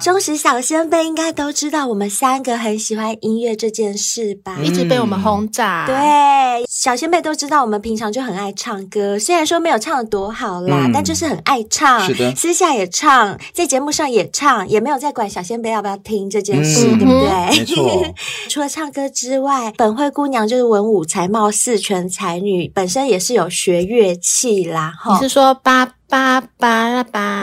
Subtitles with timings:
[0.00, 4.56] 忠实小仙贝应该都知道，我们三个很喜欢音乐这件事吧？
[4.62, 5.84] 一直被我们轰炸。
[5.86, 12.00] 对，小仙贝都知道，我们平常就很爱唱歌，虽然说没有唱的多好啦，嗯、但就是很爱唱。
[12.06, 17.58] 是的，私下也唱，在节目上也唱，也没有在管小仙贝要不要听这件事，嗯、对不对？
[17.58, 18.14] 没错。
[18.48, 24.94] 除了唱歌之外，本灰姑娘就是文武才貌四全才女，本身也是有学乐器啦。
[25.12, 25.94] 你是说八？
[26.08, 27.42] 叭叭啦叭，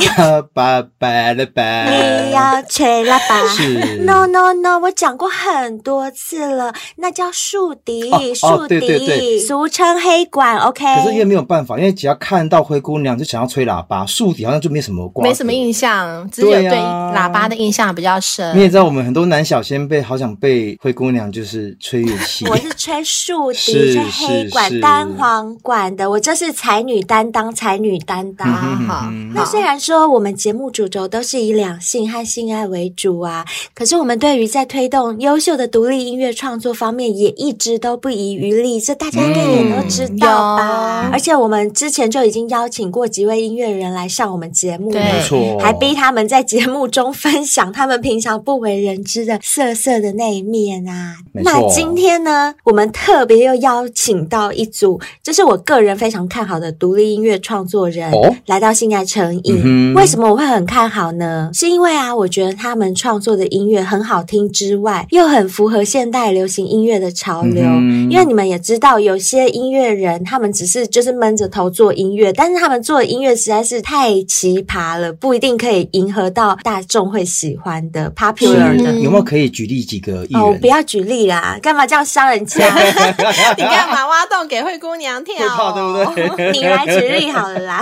[0.52, 3.48] 叭叭啦叭，你要吹喇叭？
[3.48, 10.58] 是？No No No，我讲过很多次了，那叫竖笛，竖笛，俗称黑管。
[10.58, 10.84] OK。
[10.84, 18.58] 可是因为没有办法，因为只要看到灰姑娘就想要吹喇叭，竖笛好像就没什么关，没什么印象，只有对喇叭的印象比较深。
[18.58, 22.46] 你也知道，我们很多男小仙贝好想被灰姑娘就是吹乐器。
[22.50, 26.10] 我是吹竖笛，吹黑管，单簧管的。
[26.10, 28.55] 我这是才女担当，才女担当。
[28.55, 38.80] 嗯、好，那虽然说我们节目主轴都是以两性和性爱为主啊，可是我们对于在推动优秀的独立音乐创作方面，也一直都不遗余力。
[38.80, 41.10] 这大家应该也都知道吧？
[41.12, 51.16] 而且我们之前就已经邀请过几位音乐人来上我们节目，没错，还逼他们在节目中分享他们平常不为人知的色色的那一面啊。
[51.34, 58.76] 那今天呢，我们特别又邀请到一组，这是我个人非常看好的独立音乐创作人，哦、来到。
[58.76, 61.50] 性爱成瘾，嗯、为什么我会很看好呢？
[61.54, 67.64] 是因为啊，我觉得他们创作的音乐很好听之外，又很符合现代流行音乐的潮流。
[67.64, 79.00] 嗯、因为你们也知道，有些音乐人他们只是就是闷着头做音乐，但是他们做的音乐实在是太奇葩了，不一定可以迎合到大众会喜欢的 popular 的。
[79.00, 80.42] 有没有可以举例几个艺人？
[80.42, 82.68] 哦，不要举例啦，干嘛这样伤人家？
[83.56, 85.34] 你干嘛挖洞给灰姑娘跳？
[85.72, 85.82] 对
[86.28, 86.52] 不对？
[86.52, 87.82] 你来举例好了啦。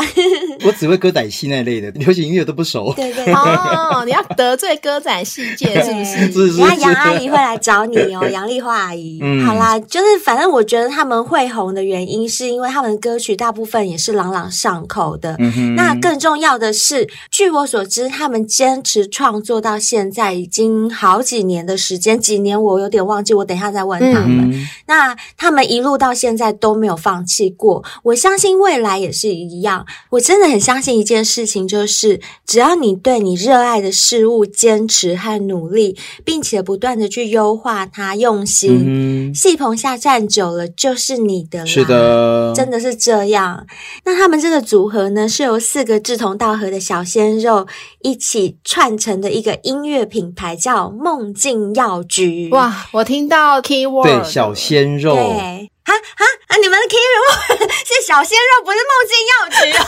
[0.66, 2.94] 我只会歌仔戏那类的， 流行音乐都不熟。
[2.96, 6.32] 对对对， 哦，你要得罪歌仔戏界是不是？
[6.32, 6.58] 是是。
[6.60, 9.20] 然后杨阿姨会来找你哦，杨丽花阿姨。
[9.22, 15.36] 嗯，好啦，就是反正我觉得他们会红的原因，是因为他们的歌曲大部分也是朗朗上口的。
[15.40, 15.76] 嗯。
[15.76, 24.52] 那更重要的是，据我所知，他们坚持创作到现在已经好几年的时间，几年我有点忘记，我等一下再问他们。
[24.52, 29.86] 嗯、那他们一路到现在都没有放弃过，我相信未来也是一样。
[30.10, 31.24] 我真的很相信一件。
[31.24, 41.66] 事情就是，只要你对你热爱的事物坚持和努力，并且不断的去优化它，用心，戏棚下站久了就是你的了。
[41.66, 43.66] 是的，真的是这样。
[44.04, 47.66] 那他们这个组合呢，是由四个志同道合的小鲜肉
[48.02, 52.50] 一起串成的一个音乐品牌，叫梦境药局。
[52.52, 55.16] 哇，我听到 keyword，对，小鲜肉。
[55.16, 55.70] 对。
[55.86, 56.56] 哈哈啊！
[56.58, 59.86] 你们的 key 人物是小鲜肉，不是梦境药局啊！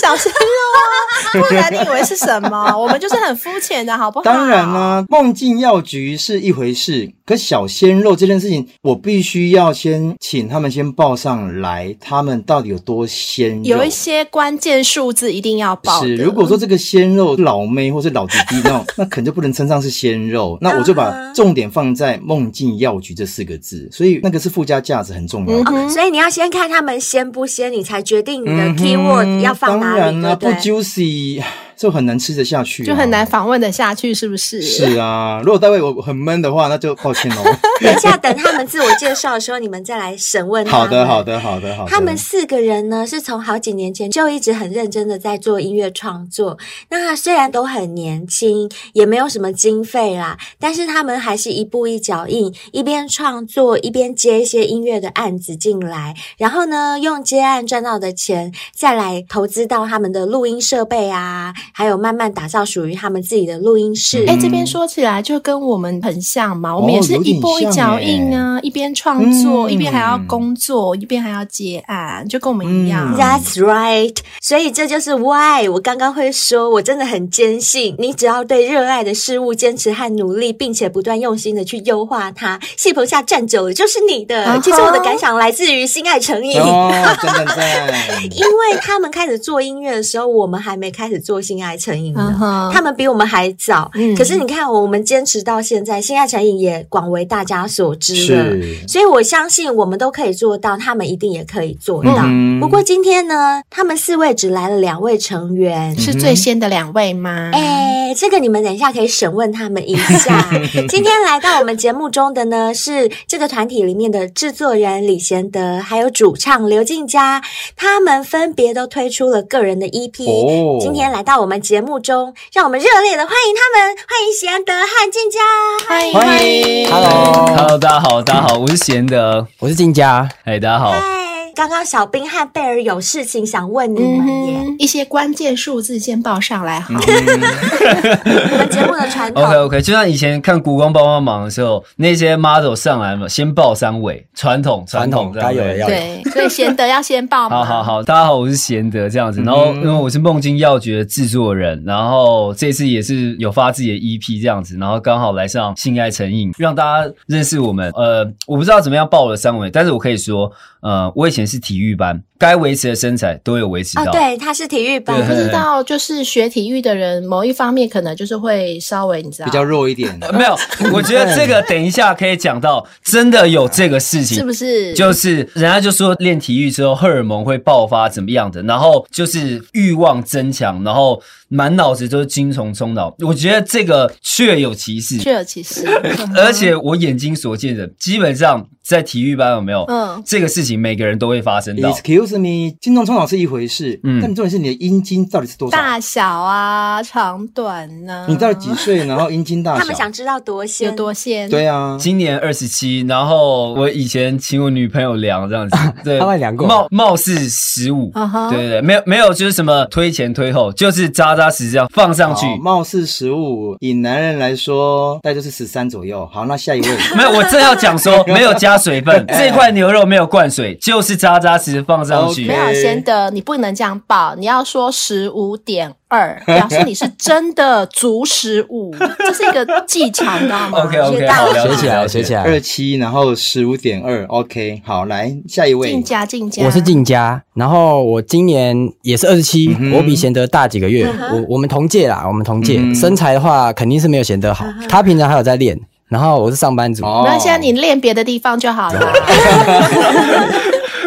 [0.00, 0.38] 小鲜肉
[0.80, 2.74] 啊， 不然你以为是什么？
[2.76, 4.24] 我们就是很肤浅的，好不好？
[4.24, 13.64] 当然啦、啊，梦境药局是一回事，可小鲜肉这件事情，我必须要先请他们先报上来，他们到底有多鲜肉？
[13.64, 16.02] 有一些关键数字一定要报。
[16.02, 20.56] 是，如果说这个鲜肉老妹或是老弟弟那种， 那肯定就不能称上是鲜肉。
[20.62, 24.94] 那我就把重点放在梦境药局这四个字，所以那个是附加价。
[25.12, 30.00] 很重要，嗯哦，所以你要先看他们鲜不鲜，你才决定你的 keyword 要放哪里。
[30.00, 31.42] 当然了，不 juicy。
[31.76, 34.62] 就很难吃得下去，啊，就很难访问得下去，是不是？
[34.62, 37.42] 是啊，如果待会我很闷的话，那就抱歉喽。
[37.82, 40.70] 等一下，等他们自我介绍的时候，你们再来审问他。
[40.70, 41.90] 好的，好的，好的，好的。
[41.90, 46.56] 他们四个人呢，是从好几年前就一直很认真的在做音乐创作。
[46.90, 61.52] 那虽然都很年轻，也没有什么经费啦，但是他们还是一步一脚印，一边创作一边接一些音乐的案子进来，然后呢，用接案赚到的钱再来投资到他们的录音设备啊。
[61.72, 64.24] 还有慢慢打造属于他们自己的录音室。
[64.26, 73.14] 哎、嗯，这边说起来就跟我们很像嘛，我们也是一步一脚印啊，一边创作、嗯、一边还要工作，一边还要接案，就跟我们一样。
[73.14, 74.16] 嗯、That's right。
[74.40, 84.46] 所以这就是 why 我刚刚会说，我真的很坚信，你只要对热爱的事物坚持和努力，并且不断用心的去优化它，戏棚下站久了就是你的。
[84.46, 84.73] Uh.
[84.74, 86.52] 其实我的感想来自于心爱成瘾。
[88.30, 91.54] 因为他们开始做音乐的时候，我们还没开始做心。
[91.64, 93.90] 爱成瘾呢，嗯、他们比我们还早。
[93.94, 98.54] 嗯、可是你看，我们坚持到现在，心爱成瘾也广为大家所知了。
[98.86, 102.22] 所以我相信我们都可以做到，他们一定也可以做到。
[102.24, 107.50] 嗯、不过今天呢，他们四位只来了两位成员，是最先的两位吗？
[107.52, 110.50] 哎，这个你们等一下可以审问他们一下。
[110.88, 117.42] 今天来到我们节目中的呢，是这个团体里面的制作人李贤德，还有主唱刘静佳，
[117.76, 120.24] 他们分别都推出了个人的 EP。
[120.24, 125.40] 哦，今天来到我们节目中，让我们热烈的欢迎他们，欢迎贤德和静佳，
[125.86, 126.14] 欢迎。
[126.14, 131.23] 欢迎，Hello，Hello，大家好，大家好，我是贤德，我是静佳，哎，大家好。
[131.54, 136.94] 刚刚小兵和贝尔有事情想问你们耶，嗯、一些关键数字先报上来好。
[136.98, 139.44] 我们节目的传统。
[139.44, 145.94] OK OK，就像以前看《国光帮帮忙》的时候，那些 model 上来嘛，先报三位，传统传统该有的要有。
[145.94, 147.48] 对，所以贤德要先报。
[147.48, 149.40] 好好好，大家好，我是贤德这样子。
[149.42, 157.92] 然后因为我是梦境药局的制作人，然后这次也是有发自己的 EP 这样子，然后刚好来上性爱成瘾，让大家认识我们。
[157.94, 160.50] 呃，我不知道怎么样报了三位，但是我可以说。
[160.84, 164.04] 呃，我以前是体育班，该维持的身材都有维持到。
[164.04, 170.16] 哦，对，他是体育班，不知道就是学体育的人，某一方面可能就是会稍微你知道比较弱一点。
[170.20, 170.56] 呃， 没有，
[170.92, 174.92] 我觉得这个等一下可以讲到，真的有这个事情，是不是？
[174.94, 183.14] 就是人家就说练体育之后荷尔蒙会爆发怎么样的，然后就是欲望增强，然后满脑子都是精虫充脑。
[183.20, 185.86] 我觉得这个确有其事，确有其事。
[186.36, 189.84] 而且我眼睛所见的，基本上在体育班有没有？
[189.88, 190.74] 嗯，这个事情。
[190.74, 191.88] 每个人都会发生到。
[191.88, 195.76] Excuse me，精虫冲脑是一回事，嗯，但重点是你的阴茎到底是多少？
[195.76, 198.26] 大小啊，长短呢？
[198.28, 199.04] 你到底几岁？
[199.06, 199.78] 然后阴茎大小？
[199.80, 201.48] 他们想知道多鲜有多鲜？
[201.50, 208.10] 对啊，今年二十七，然后我以前请我女朋友量这样子， 对，他们量过，貌貌似十五，
[208.50, 216.28] 对对对，没有没有，就是什么推前推后，就是扎扎实实这样放上去，貌似十五，以男人来说，大概就是十三左右。
[216.32, 220.74] 好，那下一位， 没有，我正要讲说没有加水分，这块牛肉没有灌水。
[220.80, 222.44] 就是扎扎实实放上去。
[222.44, 232.42] 没有贤德，你不能这样报，你要说十五点二，表示你是真的足十五， 这是一个技巧，你知道吗？OK OK，好，学起来，学起来。
[232.42, 235.90] 二七，然后十五点二，OK，好，来下一位。
[235.90, 245.78] 静佳，静佳，我是静佳，然后我今年也是二十七，我比贤德大几个月，我我们同届啦，我们同届，身材的话肯定是没有贤德好，他平常还有在练。
[246.06, 249.00] 然后我是上班族，那现在你练别的地方就好了。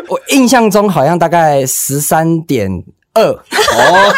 [0.07, 2.83] 我印象中好像大概十三点。
[3.18, 4.14] 二哦，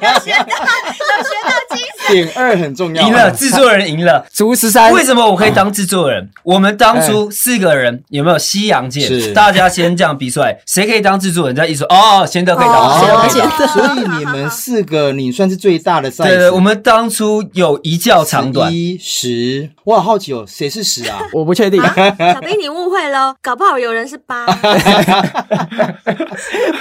[0.00, 2.14] 有学到，有学到精神。
[2.14, 4.92] 点二很重要，赢了，制作人赢了，足十三。
[4.92, 6.30] 为什么我可以当制作人？
[6.44, 9.06] 我们当初四个人有没有西洋剑？
[9.06, 11.56] 是，大家先这样比出来，谁可以当制作人？
[11.56, 13.66] 再一说，哦，贤德可以当，贤德。
[13.68, 16.24] 所以你们四个，你算是最大的赛。
[16.24, 19.70] 对对，我们当初有一较长短，一十。
[19.84, 21.20] 我好好奇哦，谁是十啊？
[21.34, 21.82] 我不确定。
[21.82, 24.46] 小兵，你误会喽，搞不好有人是八。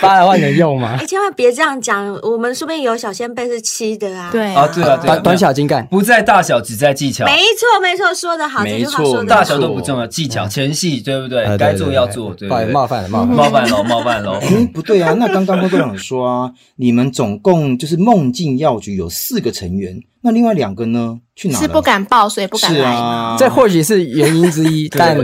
[0.01, 0.97] 八的话能用吗？
[0.99, 1.29] 哎，千万。
[1.39, 4.29] 别这样讲，我们说不定有小仙贝是七的啊。
[4.29, 7.23] 对啊，对啊，短短小精干，不在大小，只在技巧。
[7.23, 11.57] 没错，没错，说的好，这句话说的大小都不重要，技巧前戏对不对？
[11.57, 12.49] 该做要做，对。
[12.49, 14.37] 冒犯了，冒犯，冒犯了，冒犯了。
[14.51, 19.97] 嗯， 不对啊，那刚刚工作人员说啊，你们总共就是梦境药局有四个成员。
[20.21, 21.19] 那另外两个呢？
[21.39, 21.57] 去哪？
[21.57, 22.79] 是不敢报，所以不敢来。
[22.79, 24.89] 是啊，这或许是原因之一。
[24.99, 25.17] 但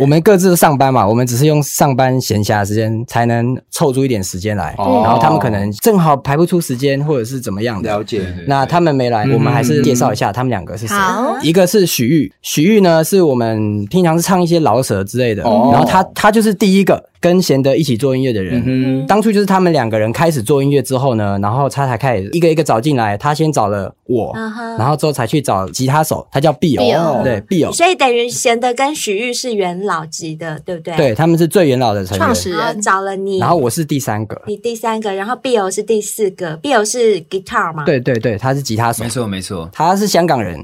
[0.00, 4.74] 我们各自上班嘛，我们只是用上班闲暇的时间才能凑出一点时间来。
[4.78, 5.02] 哦。
[5.04, 7.90] 然后他们可能正好排不出时间，或者是怎么样的。
[7.90, 8.22] 了解。
[8.46, 10.96] 那他们没来，我们还是介绍一下他们两个是谁。
[10.96, 11.36] 好。
[11.42, 15.42] 一个是许玉，许玉呢是我们平常是唱一些老舍之类的。
[15.42, 15.68] 哦。
[15.70, 17.04] 然后他他就是第一个。
[17.20, 23.16] 跟贤德一起做音乐的人，嗯、当初就是他们两个人开始做音乐之后呢，然后他才开始一个一个找进来。
[23.16, 24.32] 他先找了我，
[24.78, 27.72] 然后之后才去找吉他手，他叫碧友，友对碧友。
[27.72, 30.96] 所以等于贤德跟许玉是元老级的，对不对？
[30.96, 32.24] 对，他们是最元老的成员。
[32.24, 36.56] 创始人找了你，然后我是第三个，你第三个，然后碧友是第四个。
[36.56, 37.84] 碧友是 guitar 吗？
[37.84, 40.62] 对对对，他是吉他手，没错没错，他是香港人，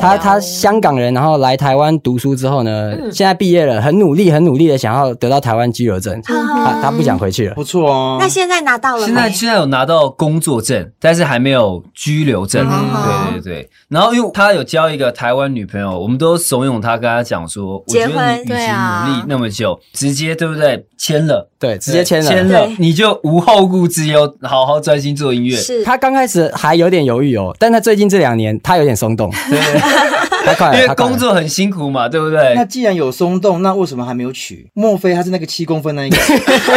[0.00, 6.20] 他他香港人，然后来台湾读书之后呢，嗯、现在毕业了，很努力很努力的想要得到台湾居留证。
[6.22, 8.18] 他他不想回去了，不错哦。
[8.20, 12.66] 那现在拿到了，现在现在有拿到工作证，但是还没有居留证。
[12.68, 13.70] 对对对。
[13.88, 20.86] 然后因为他有交一个台湾女朋友，我们都怂恿他跟他讲说，我觉得你与其努力那么久，直接对不对？
[20.96, 25.56] 签了，对，直接签了，签了，你就无后顾之忧，好好专心做音乐。
[25.56, 29.30] 是他刚开始还有点犹豫哦，但他最近这两年他有点松动。
[29.50, 29.60] 对。
[30.44, 32.54] 太快了，因为工作很辛苦嘛，对不对？
[32.54, 34.68] 那既然有松动，那为什么还没有取？
[34.74, 36.16] 莫非他是那个七公分那一个？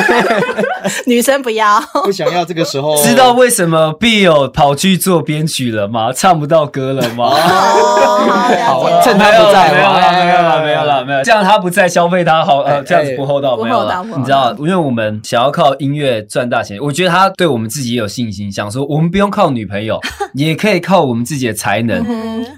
[1.08, 2.96] 女生不要，不想要这个时候。
[3.04, 6.12] 知道为什么 Bill 跑去做编曲了吗？
[6.14, 7.30] 唱不到歌了吗？
[7.30, 11.24] 好，趁他不在，没有了，没有了，没有了，没有。
[11.24, 14.06] 这样他不在，消费他好，呃，这样子不厚道，没有了。
[14.18, 20.00] 你知道，因为我们想要靠音乐赚大钱，我觉得他对我们自己也有信心，想说我们不用靠女朋友，
[20.34, 22.04] 也可以靠我们自己的才能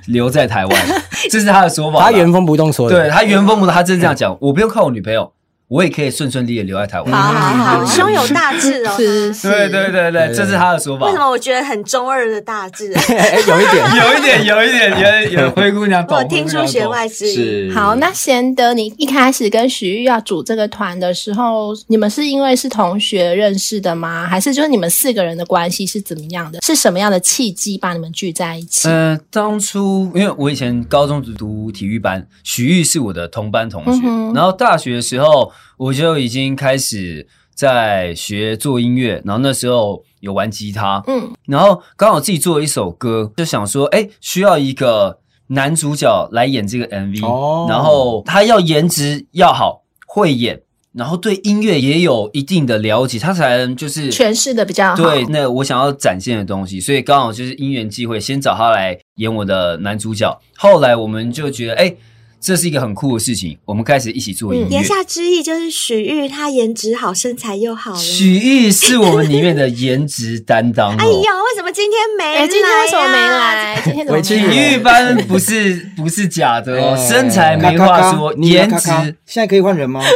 [0.07, 0.96] 留在台湾。
[1.31, 5.31] 这是他的说法，他原封不动说的，对他原封不动，他真这样讲，我不用靠我女朋友。
[5.69, 7.11] 我也可以顺顺利利留在台湾。
[7.11, 8.93] 好好好，胸有大志哦。
[8.95, 11.05] 是是，对对对对，这是他的说法。
[11.05, 12.87] 为什么我觉得很中二的大志？
[13.47, 16.17] 有一点，有一点，有一点，有有灰姑娘懂。
[16.17, 17.73] 我听出弦外之音。
[17.73, 24.25] 好，那贤德，你一开始跟许玉要组这个团的时候，你们是因为是同学认识的吗？
[24.25, 26.59] 还是就是你们四个人的关系是怎么样的？
[26.61, 28.87] 是什么样的契机把你们聚在一起？
[28.87, 35.51] 呃，当初因为我以前高中只读体育班，许玉是我的同班同学，然后大学的时候。
[35.77, 50.61] 我就已经开始在学做音乐，然后那时候有玩吉他，嗯，然后刚好自己做了一首歌，就想说，哎，需要一个男主角来演这个 MV，哦，然后他要颜值要好，会演，
[50.93, 54.95] 然后对音乐也有一定的了解，他才能就是诠释的比较好。
[54.95, 61.95] 对，那我想要展现的东西，所以刚好就是因缘际会，先找他来演我的男主角，后来我们就觉得，哎。
[62.39, 64.67] 这是一个很酷的事情，我们开始一起做音乐。
[64.69, 67.93] 言下之意就是许玉他颜值好，身材又好。
[67.95, 70.95] 许玉是我们里面的颜值担当。
[70.97, 72.47] 哎呦，为什么今天没来？
[72.47, 73.81] 今天为什么没来？
[73.83, 74.21] 今天怎么？
[74.21, 78.89] 体育班不是 不是假的哦，身材没话说，颜值
[79.25, 80.01] 现在可以换人吗？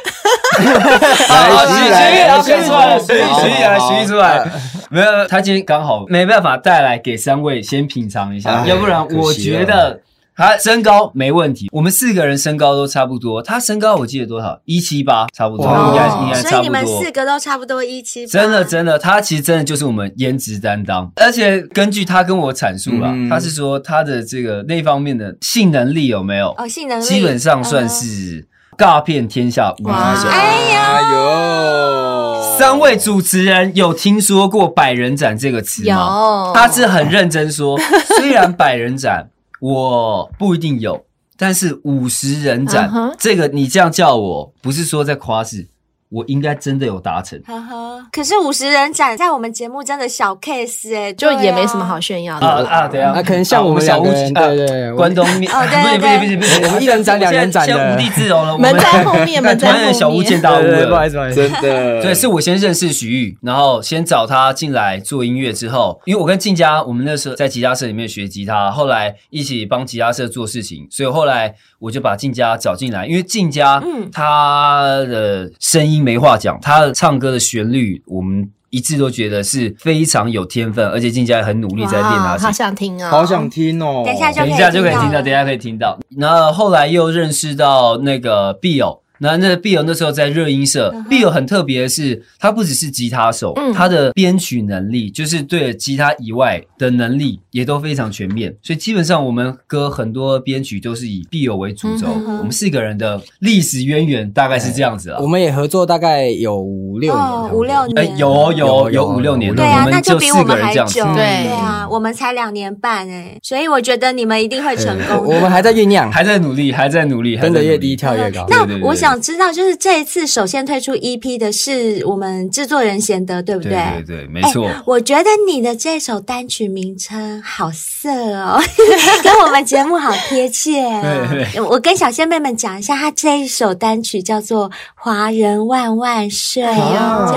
[1.27, 4.51] 好，许玉，好，许玉出来，许玉，许玉来，许玉出来。
[4.89, 9.99] 没有，他今天刚好没办法带来给三位先品尝一下，要不然我觉得。
[10.35, 13.41] 他身高没问题，我们四个人身高都差不多。
[13.43, 14.59] 他身高我记得多少？
[14.65, 16.49] 一七八，差不多，应该应该差不多。
[16.49, 18.31] 所以你们四个都差不多一七八。
[18.31, 21.11] 真的真的，他其实真的就是我们颜值担当。
[21.17, 26.55] 而且根据他跟我阐述了，他是说他的这个那方面的性能力有没有？
[26.57, 28.47] 哦，性能力基本上算是
[28.77, 30.29] 尬遍天下无敌手。
[30.29, 36.47] 哎呦，三位主持人有听说过百人斩这个词吗？
[36.47, 37.77] 有，他是很认真说，
[38.17, 39.27] 虽然百人斩。
[39.61, 41.05] 我不一定有，
[41.37, 43.15] 但是五十人斩，uh huh.
[43.19, 45.67] 这个你这样叫我，不是说在夸饰。
[46.11, 48.05] 我应该真的有达成，呵呵。
[48.11, 52.85] 可是五十人展在我们节目真的小 case 哎，就也没什么好炫耀的啊。
[52.85, 58.57] 对啊，那可能像我们小屋对对关东面，哦对对对对对，我们一人展两人展的，无地自容了。
[58.57, 62.01] 门在 后面，门在后面，小屋见大巫了，不好意思，不好意思，真的。
[62.01, 76.00] 对，是我先认识徐玉，然后先找他进来做音乐之后，因为我跟静佳，我们那时候在吉他社里面学吉他，后来一起帮吉他社做事情，所以后来我就把静佳找进来，因为静佳嗯她的声音。
[76.01, 82.37] 没话讲，他的唱歌的旋律，我们一致都觉得是非常有天分，而且静佳也很努力在练他。
[82.37, 85.99] 好想听哦，好想听哦，等一下就等一下就可以听到，等一下可以听到。
[86.17, 88.99] 然后后来又认识到那个 Bill。
[89.23, 98.51] 那那 Bill 那时候在热音社，Bill 很特别的是，他不只是吉他手，他的编曲能力，就是对吉他以外的能力也都非常全面。
[98.63, 102.07] 所以基本上我们歌很多编曲都是以 Bill 为主轴。
[102.39, 105.19] 我们四个人的历史渊源大概是这样子啊。
[105.21, 109.53] 我们也合作大概有五六年，五六年，有有有五六年。
[109.53, 111.05] 对啊，那就比我们还久。
[111.13, 115.27] 对对啊，我们才两年半哎，所以我觉得你们一定会成功。
[115.27, 118.47] 我们还在酝酿，还在努力，还在努力，真的越低跳越高。
[118.49, 119.10] 那我想。
[119.11, 123.71] 想知道，就是这一次首先推出 EP 的是我们制作人贤德，对不对？
[123.71, 124.67] 对对对，没错。
[124.67, 128.57] 欸，我觉得你的这首单曲名称好色哦，
[129.21, 131.01] 跟我们节目好贴切哦。
[131.29, 137.33] 对对，我跟小仙妹们讲一下，他这一首单曲叫做《华人万万岁》哦，就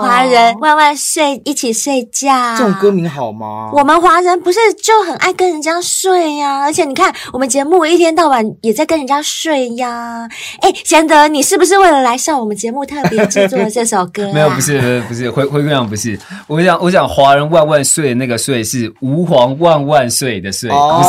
[0.00, 2.56] 华人万万岁，一起睡觉。
[2.56, 3.70] 这种歌名好吗？
[3.74, 6.60] 我们华人不是就很爱跟人家睡呀？
[6.60, 10.26] 而且你看，我们节目一天到晚也在跟人家睡呀。
[10.62, 11.09] 哎，贤。
[11.28, 14.28] 你是不是为了来上我们节目特别制作的这首歌？
[14.28, 14.32] 啊？
[14.34, 16.18] 没有，不是，不是，灰灰姑娘不是。
[16.46, 21.00] 我想，我想，华人万万岁，那个岁是吾皇万万岁的岁，哦、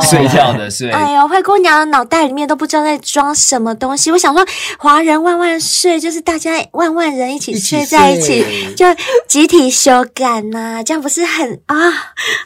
[0.00, 0.90] 不是睡觉的睡。
[0.90, 4.10] 哎呦，灰姑娘脑袋里面都不知道在装什么东西。
[4.10, 4.44] 我想说，
[4.78, 8.86] 华人万万岁，就是大家万万人一起睡在一起，一起就
[9.26, 11.76] 集体修改呐，啊，这样不是很啊，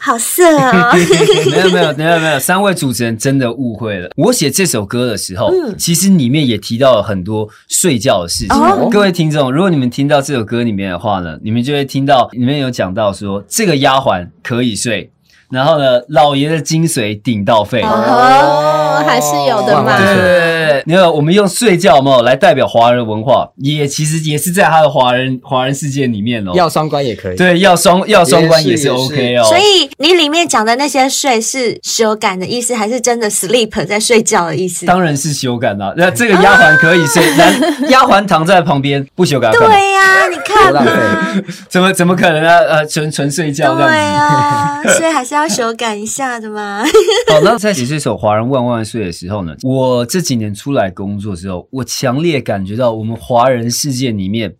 [0.01, 0.93] 好色哦。
[1.51, 4.11] 没有，没有，没有，没有，三位主持人真的误会了。
[4.17, 7.03] 我写这首歌的时候，嗯、其实里面也提到了。
[7.13, 15.11] 很多睡觉的事情，哦、各位听众，如果你们听到这首歌里面的话呢，你们就会听到里面有讲到说，这个丫鬟可以睡，
[15.53, 19.99] 然后呢，老爷的精髓顶到肺哦，还是有的嘛。
[19.99, 26.53] 对对对，你看我们用睡觉嘛来代表华人文化，也其实也是在他的华人华人世界里面哦。
[26.55, 29.45] 要双关也可以，对，要双要双关也是 OK 哦。
[29.45, 34.87] 所以你里面讲的那些睡是修改的意思，还是真的 sleep 在睡觉的意思？
[34.87, 35.93] 当然是修改啦。
[35.97, 39.51] 那这个丫鬟可以睡， 但丫鬟躺在旁边不修改。
[39.53, 39.61] 对
[39.93, 40.83] 呀，你看嘛，
[41.69, 42.57] 怎么怎么可能啊？
[42.59, 43.95] 呃，纯纯睡觉这样子。
[43.95, 46.83] 对啊， 所以还是要修改一下的嘛。
[47.29, 54.55] 好，那在写这首《华人万万岁》的时候呢，我这几年出来工作之后，我强烈感觉到我们华人世界里面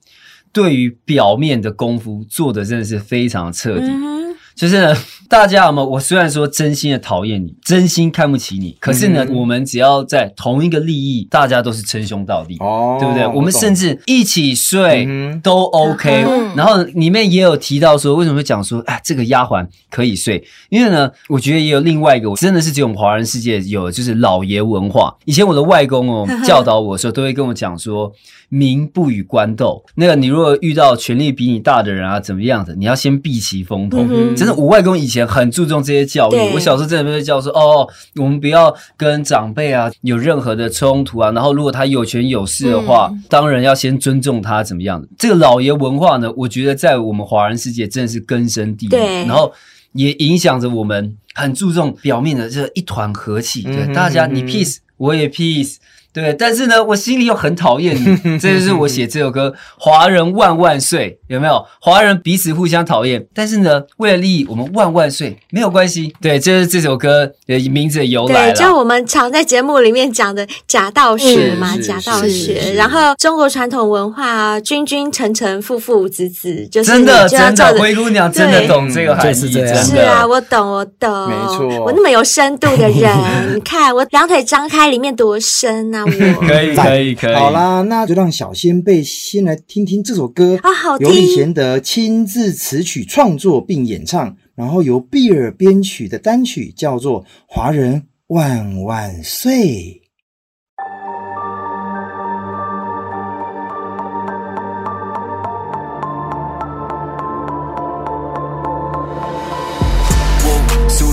[0.53, 3.87] 对于表面的功夫做的真的是非常彻底。
[3.87, 4.12] 嗯
[4.55, 4.97] 就是呢，
[5.29, 5.89] 大家有没有？
[5.89, 13.27] 我虽然说真心的讨厌你，真心看不起你，可是呢，嗯、我们只要在同一个利益，大家都是称兄道弟，哦，对不对？
[13.27, 15.09] 我，我们甚至一起睡
[15.43, 16.25] 都 OK。
[16.29, 20.43] 嗯、然后里面也有提到说，为什么会讲说，哎，这个丫鬟可以睡？
[20.69, 25.15] 因为呢，我觉得也有另外一个，真的是只有我们华人世界有，就是老爷文化。
[25.25, 28.13] 以前我的外公哦， 教导我的时候，都会跟我讲说。
[28.55, 34.07] 民不与官斗，那个你如果遇到权力比你大的人啊，怎么样的，你要先避其锋锋。
[34.13, 36.37] 嗯、真的，我外公以前很注重这些教育。
[36.53, 41.31] 我小时候真的被教说，哦，我们不要跟长辈啊有任何的冲突啊。
[41.31, 45.09] 然后如果他有权有势的话，嗯、当然要先尊重他，怎么样的？
[45.17, 49.51] 这个老爷文化呢，我觉得在我们华人世界真的是根深蒂固，然后
[49.95, 53.63] 也影响着我们很注重表面的这一团和气。
[53.63, 55.77] 对，嗯、大家你 peace，我也 peace。
[56.13, 61.65] 对，但是呢，我心里又很讨厌你， 这就是我写这首歌《华人万万岁》，有没有？
[61.81, 66.13] 华人彼此互相讨厌，但是呢，为了利益，我们万万岁，没有关系。
[66.21, 68.53] 对，这是这首歌的名字的由来。
[68.53, 72.75] 对，就我们常在节目里面讲的假道学嘛，假道学。
[72.75, 79.83] 然后中国传统文化啊，君君臣臣，父父子子，就是真的真的，灰姑娘真的懂这个含义，真的。
[79.83, 81.85] 是啊，我懂，我懂，没错。
[81.85, 83.11] 我那么有深度的人，
[83.55, 86.02] 你看我两腿张开，里面多深啊！
[86.47, 100.01] 可以可以可以，好啦，那就让小仙贝先来听听这首歌啊，好听，由李贤德亲自词曲创作并演唱，然后由碧尔编曲的单曲叫做《华人万万岁》。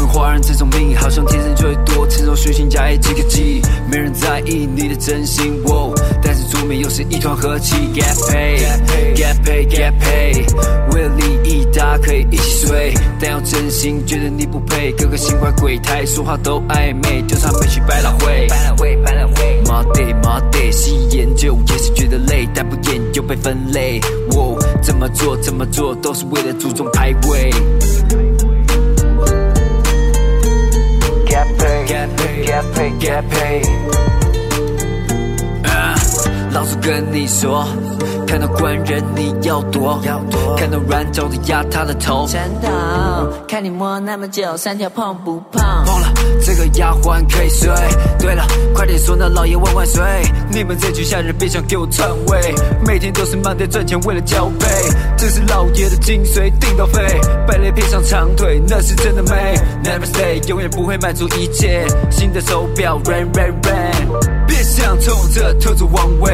[0.09, 5.61] 华人这种命好像天生就会多，承受虚情假意几个 G，没人在意你的真心。
[5.65, 7.75] 哦，但是桌面又是一团和气。
[7.93, 18.47] Get paid，get paid，get paid，为了利益大家可以一起睡，但要真心觉得你不配，个个心怀鬼胎，说话都暧昧，就算没去百老汇。
[18.49, 19.61] 百老汇，百老汇。
[19.65, 23.99] 妈的妈的，细研究也是觉得累，但不研究被分类。
[24.31, 27.51] 哦，怎么做怎么做都是为了祖宗排位。
[31.98, 33.66] Get paid, get paid.
[35.64, 35.94] Uh,
[36.52, 37.66] 老子跟你说，
[38.29, 42.27] 看到官人你要躲，要躲看到软脚的压他的头。
[42.27, 45.59] 真的，看你摸那么久，三条碰不碰？
[45.83, 46.13] 碰了，
[46.45, 47.67] 这个丫鬟可以睡。
[48.19, 50.03] 对了，快点说那老爷万万岁！
[50.51, 52.53] 你们这群下人别想给我篡位，
[52.85, 54.67] 每天都是忙得赚钱为了交配，
[55.17, 57.01] 这是老爷的精髓，定到肺。
[57.47, 59.55] 败类配上长腿，那是真的美。
[59.83, 61.83] Never stay，永远不会满足一切。
[62.11, 64.38] 新的手表，rain rain rain。
[64.69, 66.31] 别想从这偷走王位，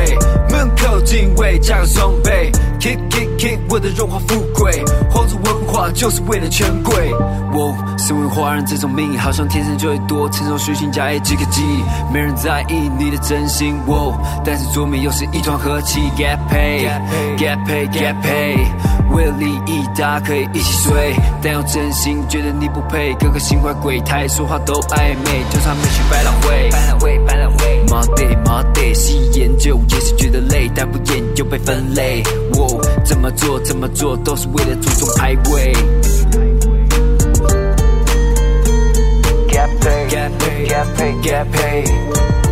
[0.50, 2.52] 门口警卫加个双倍
[2.86, 7.12] ，keep keep keep 我的荣华富贵，皇族文化就是为了权贵。
[7.52, 11.64] 我身为华人这种命，好像天生就会多，承受虚情假意几个 G，
[12.14, 13.76] 没人在意你的真心。
[13.88, 16.88] 我但是桌面又是一团和气，get paid
[17.38, 18.68] get paid
[19.12, 27.86] 为了利益大家可以一起睡，但要真心觉得你不配，个个心怀鬼胎，说话都暧昧，就算没去百老汇，百老汇百老汇。
[27.90, 32.22] 妈的妈的，细研究也是觉得累，但不研究被分类。
[32.58, 35.74] 我怎么做怎么做都是为了祖宗排位。
[39.50, 42.45] Get paid, get paid, get paid, get paid.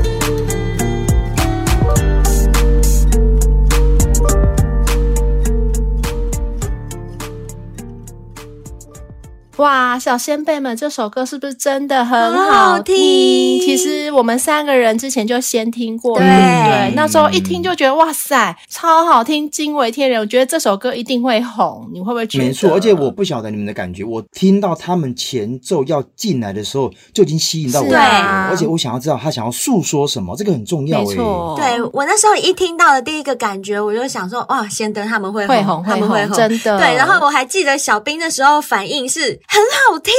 [9.64, 13.62] 哇，小先辈们，这首歌是不是真的很好听？
[13.62, 20.20] 其实我们三个人之前就先听过，对，对，那时候一听就觉得哇塞，超好听，惊为天人。
[20.20, 22.44] 我觉得这首歌一定会红，你会不会觉得？
[22.44, 27.92] 没错，而且我不晓得你们的感觉，我听到他们前奏要进来的时候，就已经吸引到我了。
[27.92, 31.00] 对啊，而且我想要知道他想要诉说什么，这个很重要。
[31.00, 36.78] 没错，对，我那时候一听到的第一个感觉，我就想说哇，先登他们会红，会红，他们会红，真的。
[36.78, 39.40] 对，然后我还记得小兵的时候反应是。
[39.54, 40.12] 很好听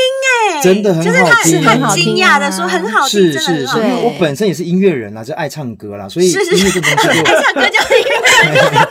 [0.52, 8.14] 哎，真的很好听，就是他很惊讶的说很好听，是是是，因为我本身也是音乐人啦，就爱唱歌啦，所以音乐这东西，爱唱歌就 是音乐
[8.52, 8.88] 人。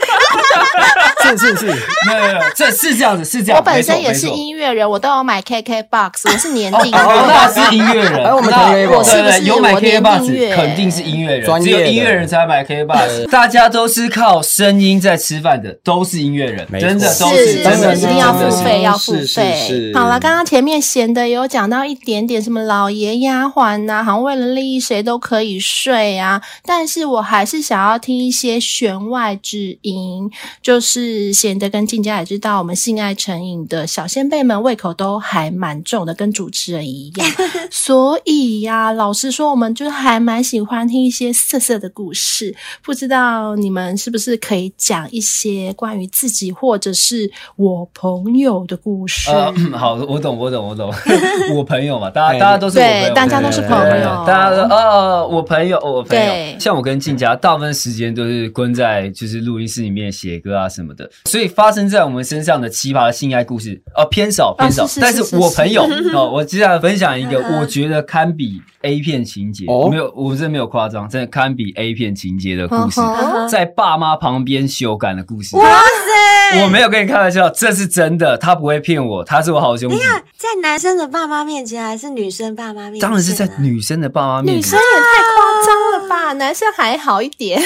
[1.24, 3.58] 是是是，没有没有，这是这样子，是这样。
[3.58, 6.94] 我本身也是音乐人，我都有买 KK Box， 我是年订。
[6.94, 8.26] 哦，那是音乐人。
[8.26, 10.56] 哎，我们同学我是不是有买 KK Box？
[10.56, 13.30] 肯定是音乐人，只有音乐人才买 KK Box。
[13.32, 19.92] 大家都是靠声音在吃饭的，都是音乐人，真的都是，真的一定要付费，要付费。
[19.94, 26.42] 好了，刚刚前面闲的有讲到一点点，什么老爷丫鬟呐，好像为了利益谁都可以睡啊。
[26.66, 30.30] 但是我还是想要听一些弦外之音，
[30.62, 31.32] 就是。
[31.34, 37.28] 显德跟静佳也知道，我们性爱成瘾的小先辈们胃口都还蛮重的，跟主持人一样。
[37.70, 42.56] 所以呀、啊，老实说，我们就还蛮喜欢听一些色色的故事。
[42.82, 49.30] 不知道你们是不是可以讲一些关于自己或者是我朋友的故事？
[49.30, 50.94] 呃、好，我懂，我懂，我懂。
[51.56, 54.26] 我朋友嘛，大家大家都是朋友，对，大家都是朋友。
[54.26, 56.60] 大家都呃，我朋友，我朋友。
[56.60, 61.10] 像我跟静佳，大部分时间都是关在就是录音室里面写歌啊什么的。
[61.26, 64.88] 所以发生在我们身上的奇葩的性爱故事，哦，偏少偏少。
[65.00, 73.02] 但是我朋友哦，我接下来分享一个，我觉得堪比 A 片情节，没有，我真的没有夸张，真的堪比 A 片情节的故事，
[73.50, 75.56] 在爸妈旁边修改的故事。
[75.58, 76.64] 哇塞！
[76.64, 79.98] 我没有跟你开玩笑，这是真的，他不会骗我，他是我好兄弟。
[80.38, 83.00] 在男生的爸妈面前还是女生爸妈面前？
[83.00, 84.58] 当然是在女生的爸妈面前。
[84.58, 86.34] 女生也太夸张了吧？
[86.34, 87.60] 男生还好一点。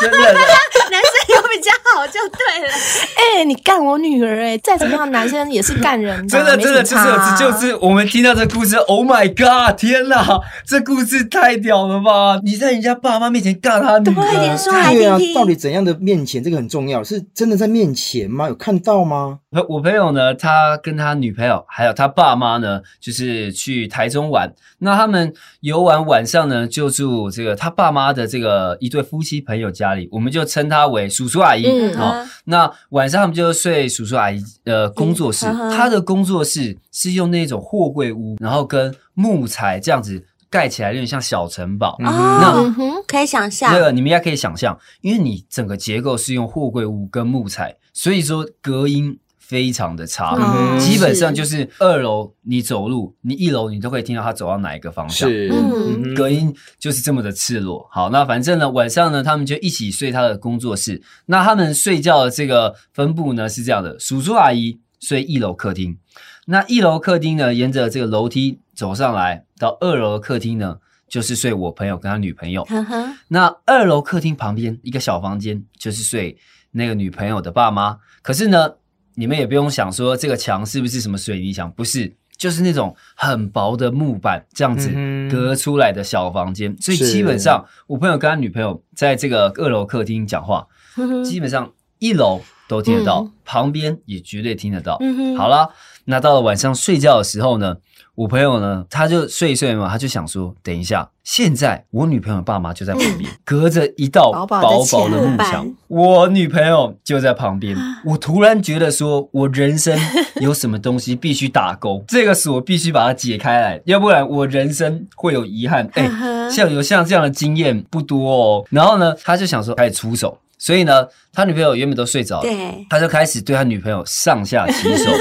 [0.00, 2.72] 真的， 男生有比较好就对了。
[3.16, 4.58] 哎、欸，你干我女儿哎、欸！
[4.58, 6.28] 再怎么样，男生也是干人 的。
[6.28, 9.76] 真的，真的就是就是我们听到这故事，Oh my God！
[9.76, 12.40] 天哪，这故事太屌了吧！
[12.44, 15.34] 你在人家爸妈面前干他女儿，快点说来听听。
[15.34, 16.42] 到底怎样的面前？
[16.42, 18.48] 这个很重要，是真的在面前吗？
[18.48, 19.38] 有看到吗？
[19.68, 24.52] 我朋友呢，他跟他女朋友还有他爸妈呢，就是去台中玩。
[24.80, 31.64] 那他们游玩晚上呢，就住这个他爸妈的这个一对夫妻朋友家里，我们就称他为叔叔阿姨。
[31.64, 32.12] 嗯，好，
[32.46, 35.46] 那晚上他们就睡叔叔阿姨呃工作室。
[35.46, 41.94] 嗯、他的工作室是用那种货柜屋，然后跟木材这样子盖起来，有点像小城堡。
[42.00, 42.74] 嗯、那、嗯、
[43.06, 49.16] 可以想象，这个你们应该可以想象，因为你整个结构是用货柜屋跟木材，所以说隔音。
[49.48, 57.88] 非常的差，嗯、基本上就是二楼你走路，你一楼你都可以听到他走到哪一个方向，是嗯、隔音就是这么的赤裸。
[57.90, 61.02] 好，那反正呢，晚上呢，他们就一起睡他的工作室。
[61.24, 65.96] 那他们睡觉的这个分布呢是这样的：叔叔阿姨睡一楼客厅，
[66.44, 70.76] 那一楼客厅呢，沿着这个楼梯走上来到二楼的客厅呢，
[71.08, 72.64] 就是睡我朋友跟他女朋友。
[72.64, 76.36] 呵呵那二楼客厅旁边一个小房间，就是睡
[76.72, 77.96] 那个女朋友的爸妈。
[78.20, 78.74] 可是呢。
[79.18, 84.90] 你们也不用想说这个墙是不是什么水泥墙，不是，就是那种很薄的木板这样子
[85.28, 86.70] 隔出来的小房间。
[86.70, 94.96] 嗯、所以基本上，我朋友跟他女朋友在这个二楼客厅讲话，嗯、基本上一楼都听得到，嗯、旁边也绝对听得到。
[95.00, 95.70] 嗯、好了，
[96.04, 97.78] 那到了晚上睡觉的时候呢？
[98.18, 107.76] 我朋友呢，他就睡一睡嘛，他就想说，等一下，现在我女朋友爸妈就在旁边，隔着一道薄薄的木墙，我女朋友就在旁边。
[108.04, 109.96] 我突然觉得说，我人生
[110.42, 115.88] 有什么东西必须打勾，这个锁必须把它解开来，要不然我人生会有遗憾。
[115.92, 116.10] 哎，
[116.50, 118.64] 像有像这样的经验不多哦。
[118.70, 125.08] 然后呢，他就想说开始出手，所以呢，他女朋友原本都睡着了，对，他就开始对他女朋友上下其手。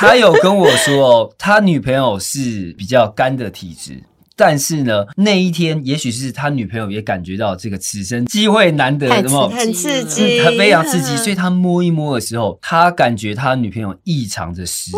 [0.00, 4.02] 他有跟我说哦，他女朋友是比较干的体质，
[4.34, 14.90] 但是呢，那一天也许是他女朋友也感觉到这个此生机会难得，什么很刺激，很非常刺激，所以他摸一摸的时候，他感觉他女朋友异常的湿。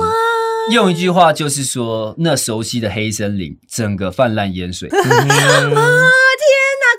[0.70, 4.88] 用一句话就是说，那熟悉的黑森林整个泛滥淹水。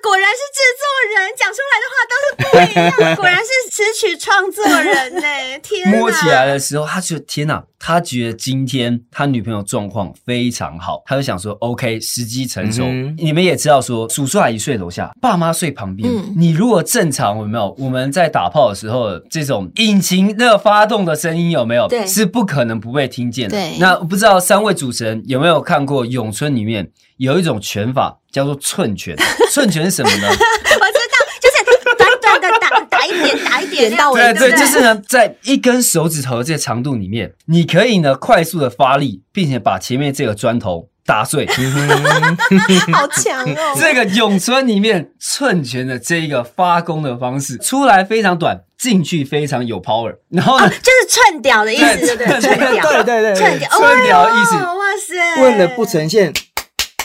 [0.02, 5.60] 果然是制作人讲出来的话都是不一样的， 果然是词曲创作人呢。
[5.62, 12.84] 天哪，摸起来的时候，他觉得天哪，他觉得今天他女朋友状况非常好，他就想说，OK，时机成熟。
[12.86, 16.10] 嗯、你们也知道说，叔叔阿姨睡楼下，爸妈睡旁边。
[16.10, 17.76] 嗯、你如果正常有没有？
[17.78, 21.88] 我们在打炮的时候，这种引擎那个发动的声音有没有？
[21.88, 23.58] 对，是不可能不被听见的。
[23.58, 26.90] 对，那不知道三位主持人有没有看过咏春里面？
[27.24, 29.16] 有一种拳法叫做寸拳，
[29.50, 30.28] 寸拳是什么呢？
[30.28, 31.64] 我知道，就是
[31.98, 34.22] 短短的打打一点，打一点到位。
[34.34, 41.48] 对对，就是呢，在一根手指头的这个长度里面，你可以呢快速的发力，并且把前面这个砖头打碎。
[42.92, 43.74] 好强哦！
[43.80, 50.14] 这个咏春里面寸拳的这一个发功的方式，出来非常短，进去非常有 power。
[50.28, 52.42] 然后呢，就是寸屌的意思，对不对？
[52.42, 54.56] 寸屌，对对对，寸屌，寸屌的意思。
[54.58, 54.74] 哇
[55.08, 55.42] 塞！
[55.42, 56.34] 为了不呈现。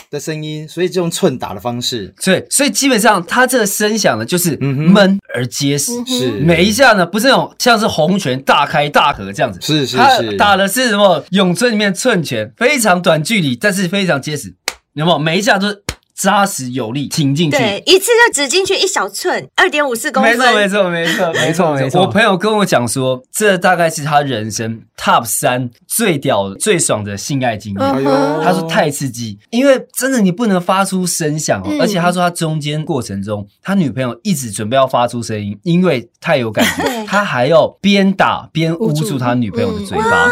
[0.09, 2.13] 的声音，所以就用寸打的方式。
[2.23, 5.91] 对，所以基本上它这个声响呢，就是闷而结实。
[6.05, 9.59] 是每一下呢，不是那种像是红拳大开大合这样子。
[9.61, 11.23] 是是是，打的是什么？
[11.31, 14.55] 咏春里面寸拳，非常短距离，但是非常结实。
[14.93, 15.19] 有没有？
[15.19, 15.83] 每一下都是。
[16.21, 20.37] 扎实有力，挺进去，对，一次就只进去一小寸，二点五四公分。
[20.37, 22.01] 没错，没错，没错，没错， 没错。
[22.01, 27.81] 我朋友跟我讲说，这大概是他人生 top 三最屌、最爽的性爱经验。
[27.81, 31.77] 哎呦，他说太刺激，因为真的你不能发出声响哦。
[31.79, 40.29] 而且他说他中间过程中，他女朋友一直准备要发出声音，因为太有感觉， 他还要边打边捂住他女朋友的嘴巴。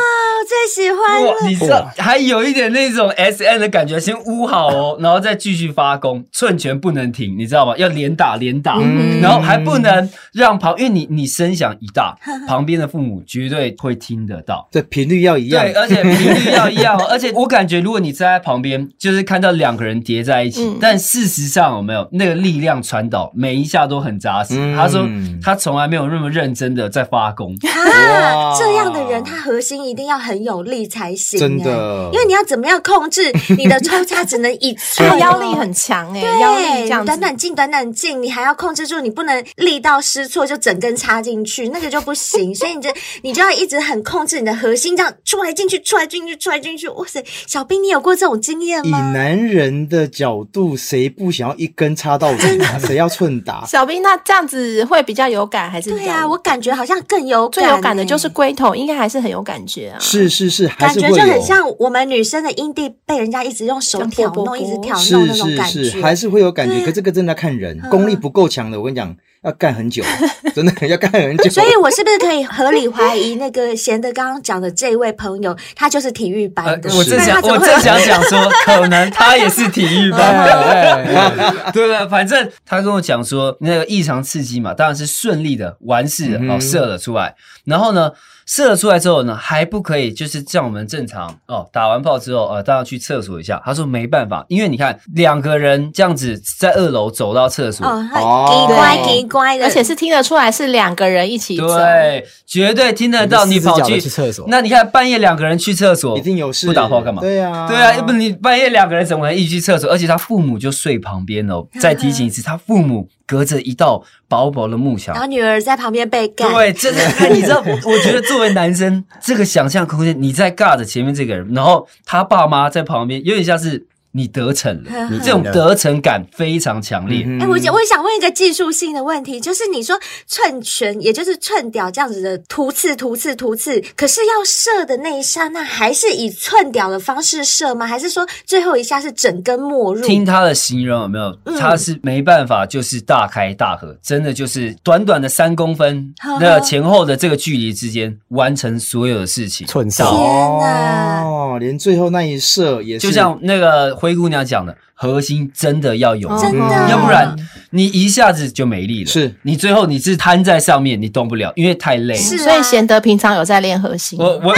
[0.48, 1.34] 最喜欢哇！
[1.46, 7.76] 你知道还有一点那种 S N 的感觉，先捂好哦，然后再继续发功，寸拳不能停，你知道吗？
[7.78, 12.16] 要连打连打，嗯、然后还不能让旁，因为你你声响一大，
[12.48, 24.54] 旁边的父母绝对会听得到，对，频率要一样，对，而且频率要一样， 而且我感觉如果你站在旁边，就是看到两个人叠在一起，嗯、但事实上有没有那个力量传导，每一下都很扎实。
[24.58, 25.06] 嗯、他说
[25.44, 27.54] 他从来没有那么认真的在发功。
[27.68, 30.37] 啊，这样的人他核心一定要很。
[30.44, 42.54] 有力才行，真的，因为你要怎么样控制 你的抽插，只能一次， 腰力很强哎，对，腰力这样短短进，短短进，你还要控制住，你不能力道失措就整根插进去，那个就不行。
[42.56, 42.90] 所以你就
[43.24, 46.88] 你就要一直很控制你的核心，这样出来进去，出来进去，出来进去。
[46.90, 48.98] 哇塞，小兵，你有过这种经验吗？
[48.98, 52.80] 以男人的角度，谁不想要一根插到底啊？
[52.80, 53.66] 谁要寸打？
[53.66, 55.92] 小兵，那这样子会比较有感还是？
[55.92, 60.00] 对啊，我感觉好像更有最有感的就是龟头，应该还是很有感觉啊。
[60.00, 60.27] 是。
[60.30, 66.86] 是是，感觉就很像我们女生的阴蒂被人家一直用手挑弄，一直挑弄那种感觉，是是是，还是会有感觉。
[66.86, 70.04] 可这个真的看人，功力不够强的，我跟你讲，要干很久，
[70.56, 71.50] 真的要干很久。
[71.50, 76.90] 所以我是不是可以合理怀疑，那个贤德刚刚讲的这位朋友，他就是体育班的？
[76.96, 81.72] 我正想，我正想讲说，可能他也是体育班的。
[81.74, 87.36] 对了，反正他跟我讲说，那个异常刺激嘛，当然是顺利的完事了，哦，射了出来，
[87.66, 88.12] 然后呢？
[88.48, 93.62] 射了出来之后呢，还不可以，就是像我们正常哦，打完炮之后，呃，大家去厕所一下。
[93.66, 104.46] 他说没办法，因为你看两个人这样子在二楼走到厕所，哦，奇怪奇怪的，而且是听得出来是两个人一起走，对，绝对听得到你跑去厕所。
[104.48, 107.22] 那你看半夜两个人去厕所，一定有事，不打炮干嘛？
[107.22, 109.90] 对啊，对啊，要不你半夜两个人怎么能一起去厕所？
[109.92, 111.66] 而且他父母就睡旁边哦。
[111.82, 113.10] 再提醒一次，他父母。
[113.28, 116.52] 隔着一道薄薄的幕墙，然后女儿在旁边被干。
[116.52, 123.86] 对，真的， 你知道，我我觉得作为男生，这个想象空间，你在尬着前面这个人，然后他爸妈在旁边，有点像是。
[124.18, 127.24] 你得逞了，你 这种得逞感非常强烈。
[127.40, 137.86] 哎，我我想问一个技术性的问题，就是你说寸拳，也就是寸屌这样子的突刺、突刺、突刺，可是要射的那一刹那，还是以寸屌的方式射吗？
[137.86, 140.06] 还是说最后一下是整根没入？
[140.06, 141.38] 听他的形容有没有？
[141.60, 149.68] 他是没办法，就是大开大合，真的就是短短的三公分那前后的这个距离之间完成所有的事情。
[149.68, 151.37] 寸少，天哪！
[151.58, 153.96] 哦，连最后那一射也是，就像那个。
[153.96, 154.76] 灰姑娘讲的。
[155.00, 157.36] 核心真的要有，真的，要不然
[157.70, 159.08] 你一下子就没力了。
[159.12, 162.16] 是你最后你是瘫在上面，你动不了，因为太累。
[162.16, 164.18] 是，所以贤德平常有在练核心。
[164.20, 164.56] 我我，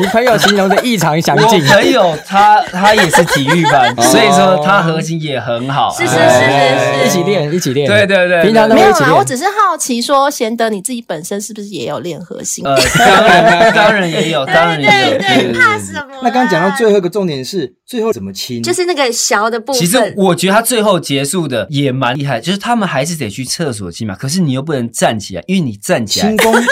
[0.00, 1.62] 你朋友形容的异常详尽。
[1.62, 5.94] 我朋友他他也是体育班，所以说他核心也很好。
[5.96, 7.86] 是是是是，一起练一起练。
[7.86, 9.14] 对对对，平常都没有啦。
[9.14, 12.66] 我只是好奇说，贤德你自己本身是不是也有练核心？
[12.66, 15.39] 呃，当然当然也有，当然也有。
[15.52, 16.20] 怕什么？
[16.22, 18.62] 那刚刚讲到最后一个重点是，最后怎么亲？
[18.62, 19.60] 就是那个小的。
[19.72, 24.14] 其实我觉得他最后结束的也蛮厉害，就是他们还是得去厕所亲嘛。
[24.14, 26.66] 可是你又不能站起来，因为你站起来，轻功，轻功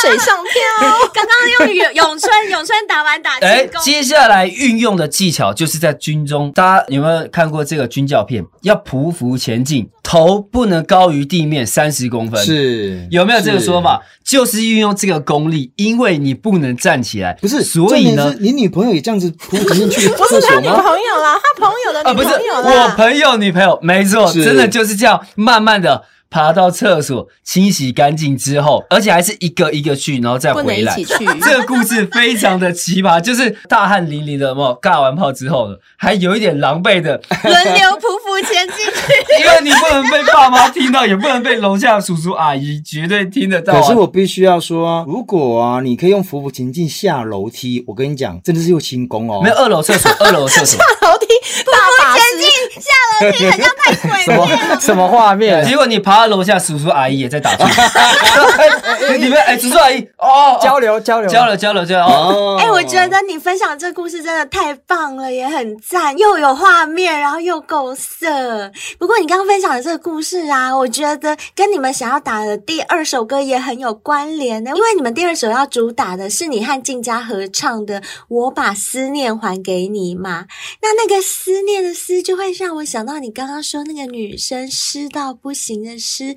[0.00, 1.08] 水上漂。
[1.14, 3.80] 刚刚用咏咏春，咏春打完打轻功。
[3.82, 8.44] 接下来运用的技巧就是在军中，大家有没有看过这个军教片？
[8.62, 12.40] 要匍匐前进，头不能高于地面三十公分。
[12.44, 14.00] 是，有没有这个说法？
[14.22, 17.60] 就是运用这个功力，因为你不能站起来，不是？
[17.64, 20.08] 所以呢，你女朋友也这样子扑进去？
[20.10, 22.54] 不是他女朋友啦，他朋友的女朋友。
[22.54, 30.64] 我朋友女朋友没错，真的就是这样，慢慢的爬到厕所清洗干净之后，而且还是一个一个去，然后再回来。
[30.64, 31.24] 不能一起去。
[31.40, 34.80] 这个故事非常的奇葩，就是大汗淋漓的，有没有？
[34.80, 39.42] 尬完炮之后呢，还有一点狼狈的，轮流匍匐前进去。
[39.42, 43.80] 因为你不能被爸妈听到，也不能被楼下叔叔阿姨绝对听得到。
[43.80, 49.40] 可是我必须要说啊，如果啊，你可以用匍匐前进下楼梯，我跟你讲，真的是又轻功哦。
[49.42, 50.78] 没有二楼厕所，二楼厕所。
[50.78, 51.26] 下楼梯，
[51.64, 52.90] 匍匐前进下
[53.24, 55.64] 楼梯，很像太鬼什么什么画面？
[55.64, 57.66] 结果你爬到楼下，叔叔阿姨也在打拳。
[59.18, 62.06] 你们哎，叔叔阿姨哦，交流交流交流交流交流。
[62.06, 68.70] 哦，哎，我觉得你分享这个故事真的太棒了，也很赞，又有画面，然后又够色。
[68.98, 74.70] 不过你刚刚分享的这个故事啊，我觉得跟你们想要打的第二首歌也很有关联呢。
[74.74, 80.46] 因为你们第二首要主打的是你和静佳合唱的《我把思念还给你》嘛。
[80.82, 86.34] 那那个思念的思，就会让我想到你刚刚说那个女生湿到不行的湿。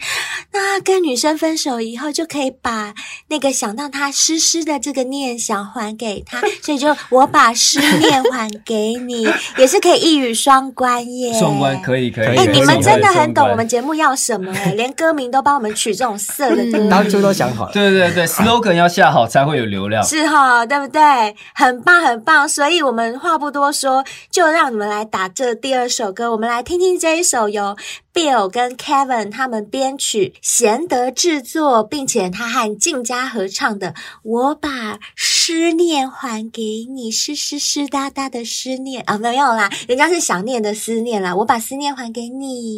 [0.53, 2.93] 那跟女生分手以后，就可以把
[3.27, 9.27] 那个想到她湿湿的这个念想还给她， 所以就我把思念还给你，
[9.57, 11.33] 也是可以一语双关耶。
[11.39, 12.27] 双关可以可以。
[12.27, 17.71] 哎、欸，你们真的很懂我们节目要什么哎， 连歌名都帮我们取这种色的歌，当初都想好了。
[17.73, 20.99] 对对对， slogan 要下好才会有流量，是哈，对不对？
[21.55, 27.77] 很棒很棒，所以我们话不多说，就让你们来打这第二首歌，我们来听听这一首由
[28.13, 33.91] Bill 跟 Kevin 他们编曲、贤德制作，并且他和静佳合唱的
[34.23, 42.75] 《我把思念还给你》，湿湿湿哒哒的思念啊，没有啦，人家是想念的思念啦，我把思念还给你。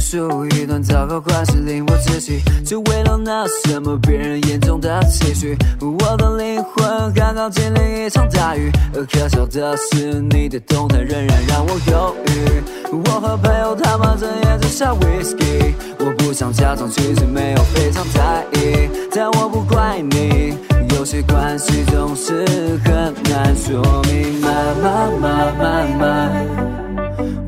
[0.00, 5.56] 束一段糟糕关系，令我窒息，只为了那什么别人眼中的期许。
[5.80, 8.72] 我的灵魂刚刚经历一场大雨，
[9.12, 12.62] 可笑的是你的动态仍然让我犹豫。
[13.04, 20.54] 我和朋友他们整夜在下 whisky，我不想假装其实没有非常在意，但我不怪你，
[20.96, 22.44] 有些关系总是
[22.84, 24.40] 很难说明。
[24.40, 26.79] My my my my my，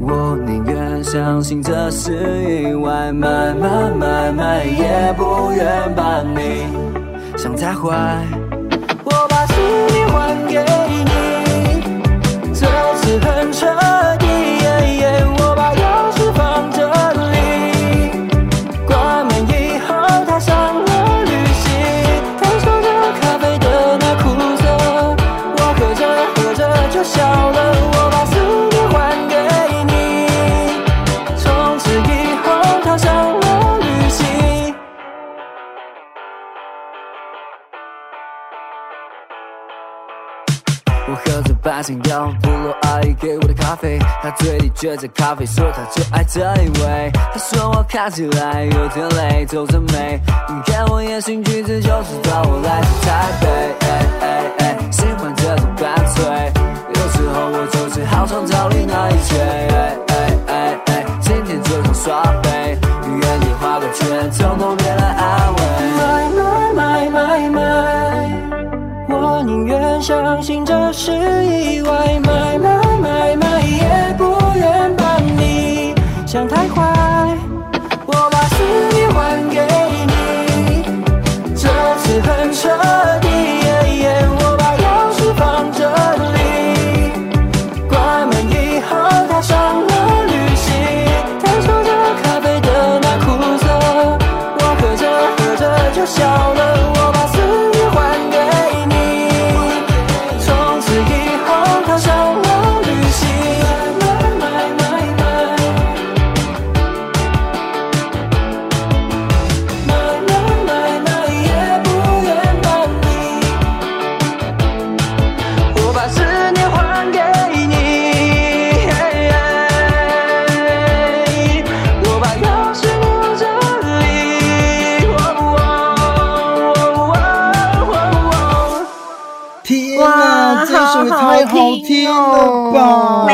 [0.03, 1.03] 我宁愿。
[1.05, 6.67] 相信这是意外，慢慢慢慢，也不愿把你
[7.37, 8.25] 想太坏。
[9.05, 9.53] 我把思
[9.93, 10.65] 念还给
[11.05, 11.11] 你，
[12.55, 13.67] 这次很彻
[14.19, 14.22] 底。
[41.83, 47.11] 喝着百香果部落阿姨给我的咖啡，她嘴里嚼着咖啡，说她就爱这一味。
[47.13, 50.21] 她说我看起来有点累，皱着美，
[50.65, 53.49] 看我言行举止就知道我来自台北。
[54.93, 56.53] 喜欢这种干脆，
[56.95, 59.41] 有时候我就是好想逃离那一切。
[59.41, 60.15] 哎哎
[60.47, 64.77] 哎哎，今天就想耍废，原地画个圈，从头
[70.03, 70.93] 相信这。
[70.93, 71.13] 是
[71.47, 72.22] 意外，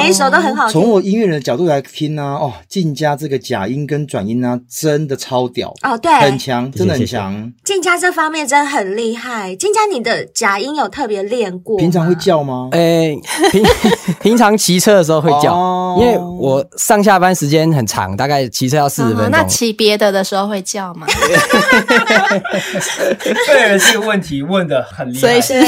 [0.09, 0.73] 每一首都很好听。
[0.73, 7.53] 从我音乐人的角度来听呢，哦，静佳这个假音跟转音呢，真的超屌哦，对，很强，真的很强。
[7.62, 9.55] 静佳这方面真的很厉害。
[9.55, 11.77] 静佳，你的假音有特别练过？
[11.77, 12.71] 平常会叫吗？
[12.73, 13.62] 诶，平
[14.21, 19.31] 平常骑车的时候会叫，因为我上下班时间很长，大概骑车要四十分钟。
[19.31, 21.07] 那骑别的的时候会叫吗？
[23.47, 25.21] 对，这个问题问的很厉害。
[25.21, 25.62] 所以是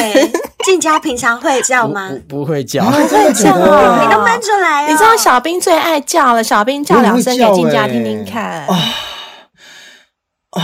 [0.65, 2.11] 静佳平常会叫吗？
[2.29, 4.89] 不，不会叫，不会叫，你都闷出来。
[4.89, 8.67] 你知道小兵最爱叫了，小兵叫两声给静佳听听看。
[8.67, 8.77] 啊
[10.51, 10.63] 啊，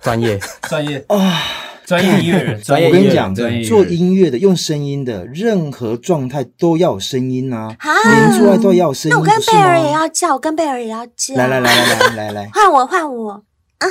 [0.00, 1.42] 专业，专业啊，
[1.86, 2.88] 专业音乐人，专业。
[2.88, 9.14] 我跟你讲，做音乐的用声音的，任何状态都要有声音啊，连出来都要有声音。
[9.14, 11.34] 那我跟贝尔也要叫，我跟贝尔也要叫。
[11.36, 13.44] 来来来来来来来， 换我换我
[13.78, 13.86] 啊！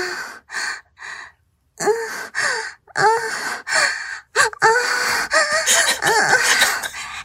[1.77, 1.85] 啊
[2.95, 3.03] 啊啊
[6.01, 6.11] 啊！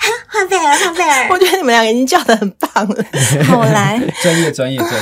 [0.28, 1.28] 换贝尔，换贝尔。
[1.30, 3.05] 我觉得你们两个已经叫的很棒了。
[3.48, 4.00] 好，我来。
[4.22, 4.98] 专业，专业，专业。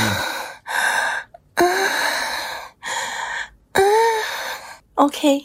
[4.95, 5.29] OK。
[5.41, 5.45] 你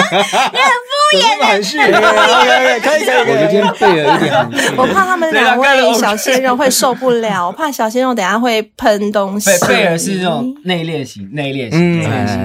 [0.00, 1.76] 很敷衍，含蓄。
[1.78, 1.90] 可以
[2.80, 3.16] 可以可以。
[3.20, 4.32] 我觉得今天贝尔有点。
[4.76, 9.50] 我怕他们两位小鲜肉会受不了，我怕小鲜肉等下会喷东西。
[9.50, 12.38] 贝贝尔是那种内敛型，内敛型，内敛型。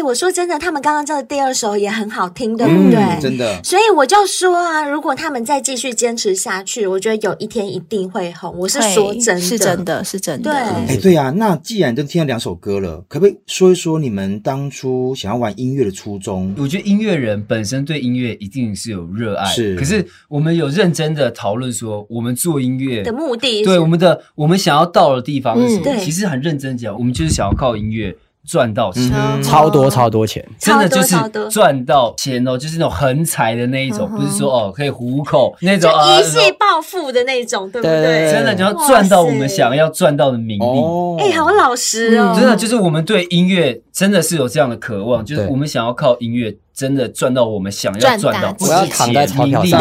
[0.00, 3.20] 哎，我说真的，他们刚刚这个第二首也很好听，对不对？
[3.20, 3.62] 真的。
[3.62, 8.56] 所以我就说啊，如果他们再继续坚持下去，我觉得有一天一定会红。
[8.56, 10.50] 我是说真的，是真的，是真的。
[10.50, 10.58] 对，
[10.94, 11.30] 哎，对啊。
[11.36, 16.54] 那既然都听了两首歌了，可不可以说一说你们当初想要玩音乐的初衷？
[16.56, 19.76] 我觉得音乐人本身对音乐一定是有热爱，是。
[19.76, 25.96] 可是我们有认真的讨论说，我们做音乐的目的，对我们的我们想要到的地方是什么？
[25.98, 28.16] 其实很认真讲，我们就是想要靠音乐。
[28.46, 29.90] 赚到钱，嗯，超多。
[29.90, 31.16] 超多钱，真的就是
[31.50, 38.30] 赚到钱哦，就是那种横财的那一种，不是说哦可以糊口那种一夕暴富的那种，对不对？
[38.30, 41.24] 真的你要赚到我们想要赚到的名利。
[41.24, 46.56] 哎，好老实哦，真的就是我们对音乐真的是有这样的渴望，就是我们想要靠音乐。
[46.80, 49.78] 真的赚到我们想要赚到，我要躺在钞票上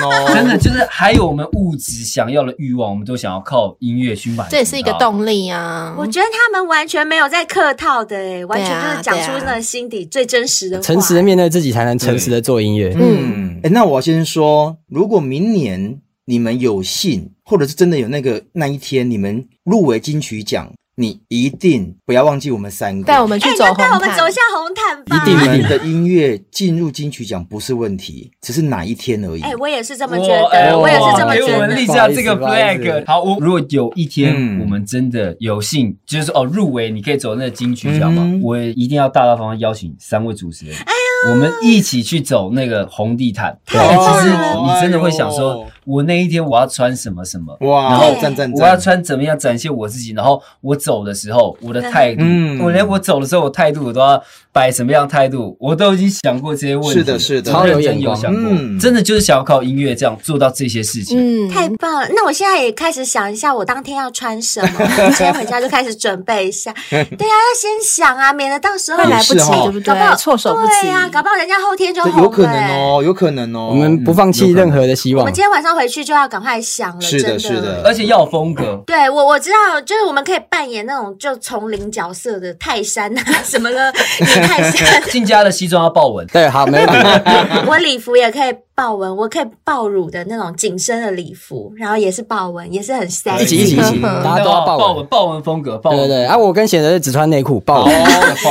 [0.00, 4.52] 哦， 真的就是还有我们物质想要的欲望，我们都想要靠音乐去满足。
[4.52, 5.92] 这也是一个动力啊！
[5.98, 12.94] 我觉得他们完全没有在客套的，哎，完全就是讲出那心底最真实的，诚实的面对自己，才能诚实的做音乐。
[12.96, 20.70] 嗯，哎，那我先说，如果明年你们有幸，或者是真的有那个那一天，你们入围金曲奖。
[20.98, 25.22] 你一定不要忘记我们三个，带我们去走红毯，带我们走下红毯吧。
[25.22, 29.42] 一定，你们的音乐进入金曲奖不是问题，只是哪一天而已。
[29.42, 31.46] 哎，我也是这么觉得，我也是这么觉得。
[31.48, 33.04] 给我们立下这个 flag。
[33.06, 43.54] 好，我如果有一天我们真的有幸，就是哦入围，你可以走那个金曲奖嘛，我也一定要大大方方邀请三位主持人，哎呀，我们一起去走那个红地毯。
[43.66, 48.14] 对，其实你真的会想说，我那一天我要穿什么什么，哇，然后
[48.54, 50.76] 我要穿怎么样展现我自己，然后我。
[50.86, 54.22] 走的时候，我的态度，嗯，我连我走的时候，我态度我都要
[54.56, 56.94] 摆什么样态度，我都已经想过这些问题。
[56.94, 58.50] 是的，是的，超认真有想过，
[58.80, 61.46] 真的就是想要靠音乐这样做到这些事情。
[61.46, 62.08] 嗯，太棒了。
[62.14, 66.72] 那我现在也开始想一下，我当天要穿什么， 今天回家就开始准备一下。
[66.88, 70.14] 对啊，要先想啊，免得到时候来不及，搞不好？
[70.16, 70.72] 措手不及。
[70.82, 73.68] 对呀，搞不好人家后天就有可能哦，有可能哦。
[73.70, 75.22] 我们不放弃任何的希望。
[75.22, 78.82] 我们今天晚上回去就要赶快想了，是的，是的，而且要有风格。
[78.86, 80.76] 对我我知道，就是我们可以扮演。
[80.76, 83.90] 演那种就丛林角色的泰山啊什么的，
[84.46, 85.02] 泰山。
[85.10, 86.94] 静佳的西装要豹纹，对，好，没问题。
[87.68, 93.42] 我礼服也可以豹纹，我可以豹乳的那种紧身的礼服，然后也是豹纹，也是很 sexy。
[93.42, 96.24] 一起一起一起，大家都要豹纹，豹纹风格，对对对。
[96.24, 97.92] 啊，我跟贤德只穿内裤，豹纹，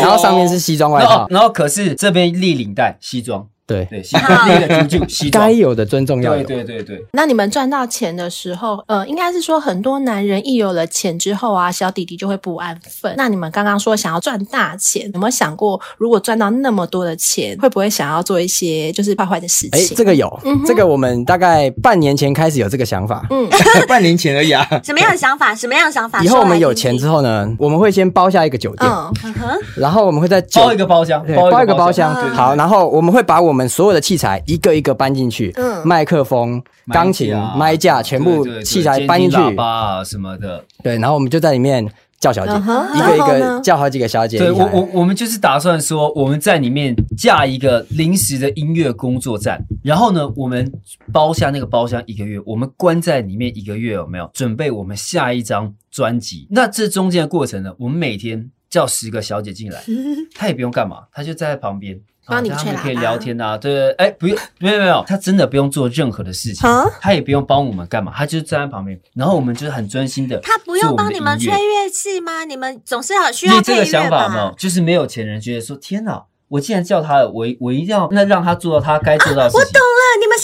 [0.01, 3.47] 然后上面是西装外套，然后可是这边立领带西装。
[3.67, 6.43] 对对，该有的尊重要有。
[6.43, 7.05] 对对对对。
[7.13, 13.13] 那你们赚到钱的时候，呃，应该是说很多男人一有了钱之后啊，小弟弟就会不安分。
[13.17, 19.81] 那你们刚刚说想要赚大钱，有没有想过，如果赚到那么多的钱，会不会想要做一些就是坏坏的事情？
[19.81, 23.25] 哎，这个有，这个我们大概半年前开始有这个想法。
[23.31, 23.49] 嗯，
[23.87, 24.65] 半年前而已啊。
[24.83, 25.55] 什么样的想法？
[25.55, 26.21] 什么样的想法？
[26.23, 28.89] 以后我们有钱之后呢，我们会先包下一个酒店，
[29.23, 32.13] 嗯哼，然后我们会再包一个包厢，包一个包厢。
[32.33, 41.87] 好，然后我们会把我们所有的器材一个一个搬进去，嗯，麦克风、钢琴、麦架，全部器材搬进去，喇叭什么的，对，然后我们就在里面
[42.19, 42.51] 叫小姐，
[42.95, 44.39] 一个一个叫好几个小姐。
[44.39, 50.71] 对，我我我们就是打算说，我们在里面架一个临时的音乐工作站，然后呢，我们
[51.13, 54.29] 包下那个包厢一个月，我们关在里面一个月，有没有？
[54.33, 56.47] 准备我们下一张专辑。
[56.49, 59.83] 那这中间的过程呢，我们每天叫十个小姐进来，
[60.35, 61.99] 她也不用干嘛，她就站在旁边。
[62.27, 66.67] 帮你吹喇叭，可以聊天啊，对对，哎，不用，没有没有，他真的不用做任何的事情，
[66.99, 70.39] 他也不用帮我们干嘛，他就是站在旁边，然后我们就是很专心的。
[70.39, 72.43] 他不用帮你们吹乐器吗？
[72.43, 73.61] 你们总是要需要？
[73.61, 76.23] 这个想法没有，就是没有钱人觉得说，天哪。
[76.47, 79.59] 我既然叫他了，我我一定要那让他做到他该做到的事情。
[79.59, 80.34] 我懂了，你们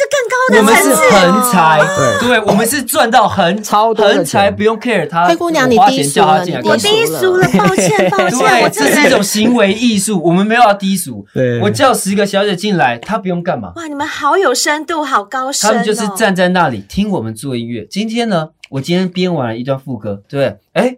[0.49, 1.79] 我们是横财，
[2.19, 5.27] 对，对，我们是赚到横超多横财，不用 care 他。
[5.27, 8.39] 灰姑娘，你低俗了，我低俗了，抱歉抱歉。
[8.39, 11.25] 对，这是一种行为艺术，我们没有要低俗。
[11.33, 13.71] 对，我叫十个小姐进来，她不用干嘛。
[13.75, 15.69] 哇，你们好有深度，好高深。
[15.69, 17.85] 他们就是站在那里听我们做音乐。
[17.85, 20.97] 今天呢，我今天编完了一段副歌，对，哎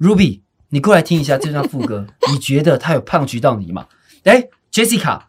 [0.00, 0.40] ，Ruby，
[0.70, 3.86] 你过来听一下这段副歌， 你觉得他有 punch 到你吗？
[4.24, 4.44] 哎。
[4.74, 5.20] Jessica，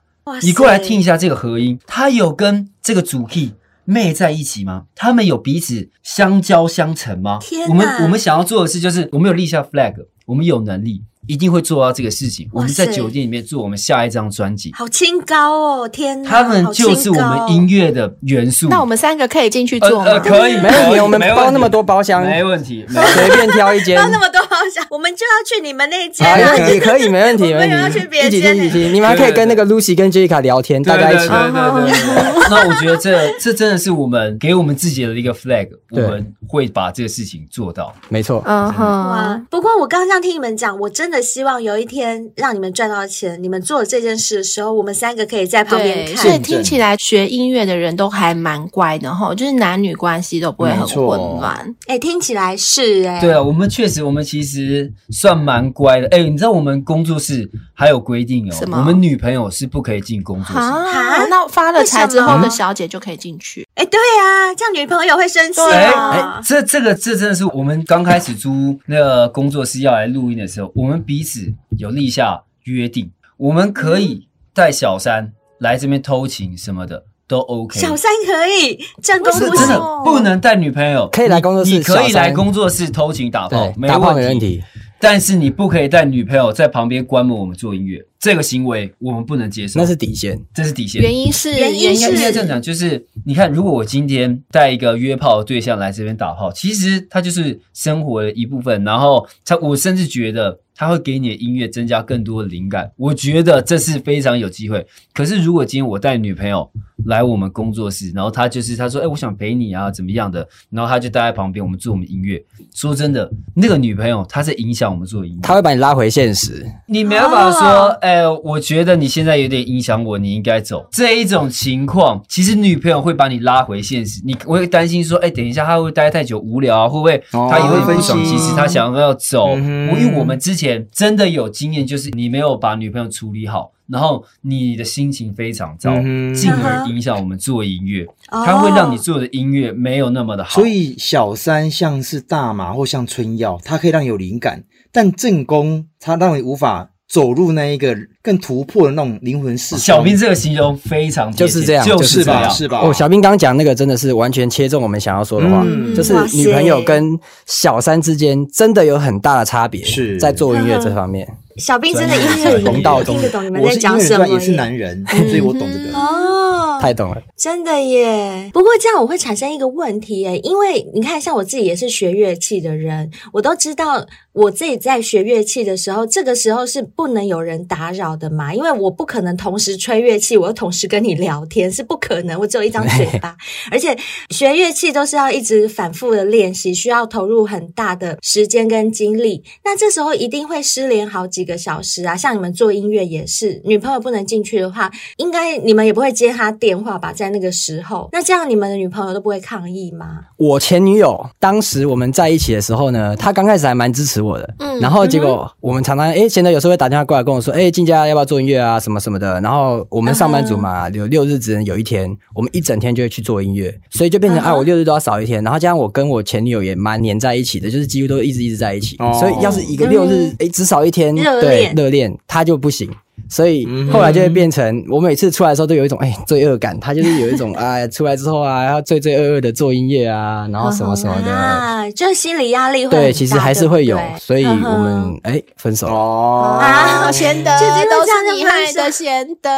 [0.42, 3.54] 你过来听一下这个和音，它有跟这个主 key
[3.84, 4.86] 妹在一起吗？
[4.96, 7.38] 他们有彼此相交相成吗？
[7.40, 7.70] 天！
[7.70, 9.94] 我们我们想要做的事就是，我们有立下 flag，
[10.26, 11.04] 我们有能力。
[11.28, 12.48] 一定会做到这个事情。
[12.52, 15.88] 我们在酒店里面做我们下一张专辑，好清高哦！
[15.88, 18.68] 天哪，他们就是我们音乐的元素。
[18.70, 20.06] 那我们三个可以进去做吗？
[20.06, 21.00] 呃，可以，没问题。
[21.00, 23.98] 我们包那么多包厢，没问题，随便挑一间。
[23.98, 26.26] 包那么多包厢，我们就要去你们那间。
[26.70, 27.76] 也可以，没问题， 没问题。
[27.76, 31.28] 要去别间，一起听，你们还可以跟那个 Lucy 跟 Jessica 聊天，大家一起。
[31.28, 32.46] 对对对。
[32.50, 37.94] 那我觉得这这真的是我们给我们自己的一个 flag，我们会把这个事情做到。
[38.10, 38.44] 没错。
[38.46, 38.86] 嗯哼。
[38.86, 42.06] 哇，不过我刚刚这样听你们讲，我真的希望有一天。
[42.36, 46.18] 让你们赚到钱，你们做这件事的时候，我们三个可以在旁边看。
[46.18, 51.54] 所以听起来学音乐的人都还蛮乖的哈，就是男女关系都不会很混乱。
[51.88, 53.22] 哎、欸，听起来是哎、欸。
[53.22, 56.08] 对啊，我们确实，我们其实算蛮乖的。
[56.08, 60.60] 哎、欸，你知道我们工作室还有规定哦，我们女朋友是不可以进工作室。
[60.60, 63.65] 啊，那发了财之后的小姐就可以进去。
[63.76, 65.62] 哎、欸，对啊，这样女朋友会生气。
[65.72, 71.54] 哎哎、欸，这这个这真的是我们刚开始租那个工作室要来录音的时候，我们彼此。
[71.78, 77.78] 有立下约定，我们可以带小三来这边偷情什么的都 OK。
[77.78, 84.64] 小三可以，正宫不真的不能带女朋友，可以来工作室，你可以来工作室偷情打炮，没问题。
[85.00, 91.02] 但是你不可以带女朋友在旁边观摩我们做音乐，这个行为我们不能接受，那是底线，这是底线。
[91.02, 100.60] 原因是原因是应该这样讲，就是你看，如果我今天带一个约炮的对象来这边打炮，其实他就是生活的一部分，然后他我甚至觉得。
[100.76, 104.86] 他会给你的音乐增加更多的灵感，我觉得这是非常有机会。
[105.14, 106.70] 可是如果今天我带女朋友
[107.06, 110.46] 来我们工作室，然后她就是她说，哎，我想陪你啊，怎么样的？
[110.70, 112.44] 然后她就待在旁边，我们做我们音乐。
[112.74, 116.66] 说真的，那个女朋友她在影响我们做音乐，她会把你拉回现实。
[116.88, 120.86] 你没办法说，哎，我觉得你现在有点影响我，你应该走。
[120.92, 124.22] 这一种情况，其实女朋友会把你拉回现实。
[124.26, 128.22] 你我会担心说，哎，等一下她会待太久无聊啊，会不会他也会不爽？
[128.26, 130.65] 其实她想要走，因为我们之前。
[130.92, 135.94] 真的有经验，就是你没有把女朋友处理好，然后你的心情非常糟，
[136.34, 140.50] 进而影响我们做音乐，它会让你做的音乐没有那么的好。
[140.52, 146.92] 所以小三像是大麻或像春药，它可以让你有灵感，但正宫它让你无法。
[147.08, 149.82] 走入那一个更突破的那种灵魂世界。
[149.82, 152.82] 小兵这个形容非常就是这样，就是这样，是吧？
[152.82, 161.28] 哦，小兵刚刚讲那个真的是完全切中我们想要说的话，嗯、就是女朋友跟小三之间真的有很大的差别，是在做音乐这方面。
[161.58, 164.28] 小兵真的音乐听得懂你们在讲什么？
[164.28, 165.98] 也是男人，所以我懂这个。
[165.98, 168.50] 哦，太懂了，真的耶。
[168.52, 174.06] 不过这样我会产生一个问题耶，因为你看，像我自己也是学乐器的人，我都知道
[174.36, 182.38] 我自己在学乐器的时候，这个时候是不能有人打扰的嘛，因为我不可能同时吹乐器，我又同时跟你聊天，是不可能。
[182.38, 183.38] 我只有一张嘴巴，
[183.72, 183.98] 而且
[184.32, 189.42] 学乐器都是要一直反复的练习，需要投入很大的时间跟精力。
[189.64, 191.46] 那这时候一定会失联好几。
[191.46, 197.14] 个小时啊，像你们做音乐也是，女朋友不能进去的话，应该你们也不会接她电话吧？
[197.14, 200.22] 在那个时候，那这样你们的女朋友都不会抗议吗？
[200.38, 209.40] 我前女友当时我们在一起的时候呢，她刚开始还蛮支持我的，嗯，然后结果我们常常哎，现在有时候会打电话过来跟我说，哎，静佳要不要做音乐啊，什么什么的。
[209.42, 215.44] 然后我们上班族嘛，有六日只能有一天，我们一整天就会去做音乐，所以就变成啊，我六日都要少一天。
[215.44, 221.16] 然后加上我跟我前女友也蛮黏在一起的，就是几乎都一直一直在一起，所以要是一个六日哎只少一天。
[221.16, 222.90] 对，热恋他就不行，
[223.30, 235.88] 所以后来就会变成我每次出来的时候都有一种哎罪恶感，他就是有一种哎 出来之后啊要罪罪恶恶的做音乐啊，然后什么什么的，啊，就是心理压力会对，其实还是会有，所以我们哎分手。
[235.88, 236.60] 哦。
[236.62, 237.52] 啊，贤德
[237.90, 239.50] 都是你害的，贤德，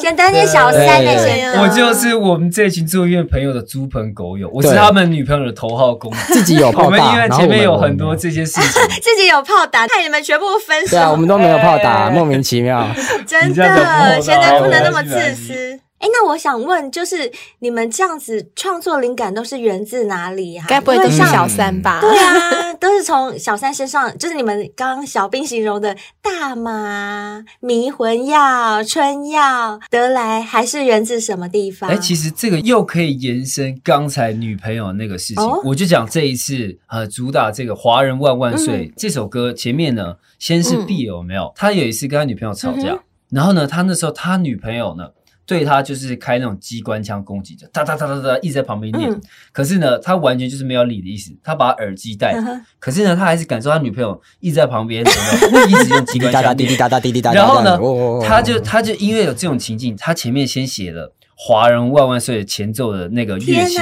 [0.00, 12.86] 贤德你小三的贤德，我就是我们这群住院朋友的猪朋狗友，我是他们女朋友的头号公，自己有炮打，然后前面有很多这些事情， 自己有炮打，害你们全部分手，对啊，我们都没有炮打， 莫名其妙。
[13.26, 15.80] 真的，现在不能那么自私。
[15.98, 20.64] 哎，那我想问，就是你们这样子创作灵感都是源自哪里呀？
[20.68, 22.00] 该不会都是小三吧？
[22.00, 31.88] 对啊， 都是从小三身上，就是你们刚刚小兵形容的大麻、迷魂药、春药得来，还是源自什么地方？
[31.88, 41.50] 哎，其实这个又可以延伸刚才女朋友那个事情，我就讲这一次呃，主打这个《华人万万岁》这首歌前面呢，先是 B 有没有？
[41.56, 42.98] 他有一次跟他女朋友吵架。
[43.30, 45.08] 然后呢，他那时候他女朋友呢，
[45.46, 49.08] 对他就是开那种机关枪攻击着，哒哒哒哒哒，一直在旁边念。
[49.08, 49.20] 嗯、
[49.52, 52.40] 可是呢，他完全就是没有理的意思，他把耳机戴着。
[52.40, 57.38] 嗯、可是呢，他还是感受他女朋友一直在旁边，一直用机关枪滴滴答答滴滴答答。
[57.40, 57.78] 然后呢，
[58.26, 63.76] 他就他就因为有这种情境，他前面先写了《华人万万岁》的前奏的那个乐器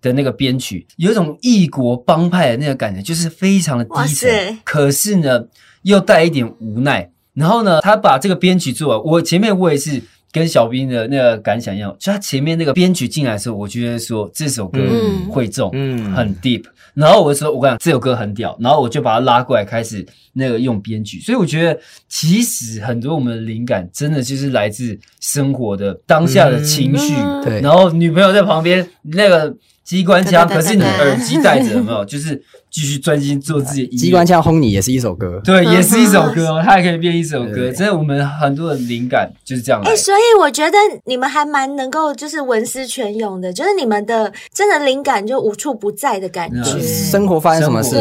[0.00, 4.58] 的那个编曲，有一种异国帮派的那个感觉，就是非常的低沉。
[4.64, 5.44] 可是呢，
[5.82, 7.10] 又带一点无奈。
[7.34, 9.12] 然后呢，他把这个编曲做完。
[9.12, 10.02] 我前面我也是
[10.32, 14.80] 跟小兵的那个感想一样，就他前面那个编曲进来的时候，我觉得说这首歌
[15.28, 16.64] 会重，嗯，很 deep。
[16.94, 18.56] 然后我就说，我跟你讲这首歌很屌。
[18.60, 21.20] 然后我就把它拉过来，开始那个用编曲。
[21.20, 21.78] 所以我觉得，
[22.08, 27.14] 其实很多我们的灵感真的就是来自生活的当下的情绪。
[27.44, 27.60] 对。
[27.60, 32.04] 然后女朋友在旁边那个机关枪，可是你耳机戴着有没有？
[32.04, 32.42] 就是。
[32.70, 33.86] 继续专心做自己。
[33.88, 37.70] 机关枪轰你也是一首歌，对，也是一首歌哦，它还可以变一首歌。
[37.72, 39.80] 真的，我们很多的灵感就是这样。
[39.84, 46.80] 哎，所以我觉得你们还蛮能够就是文思泉涌的，就是你们的真的灵感就无处不在的感觉。
[46.80, 47.96] 生活发生什么事，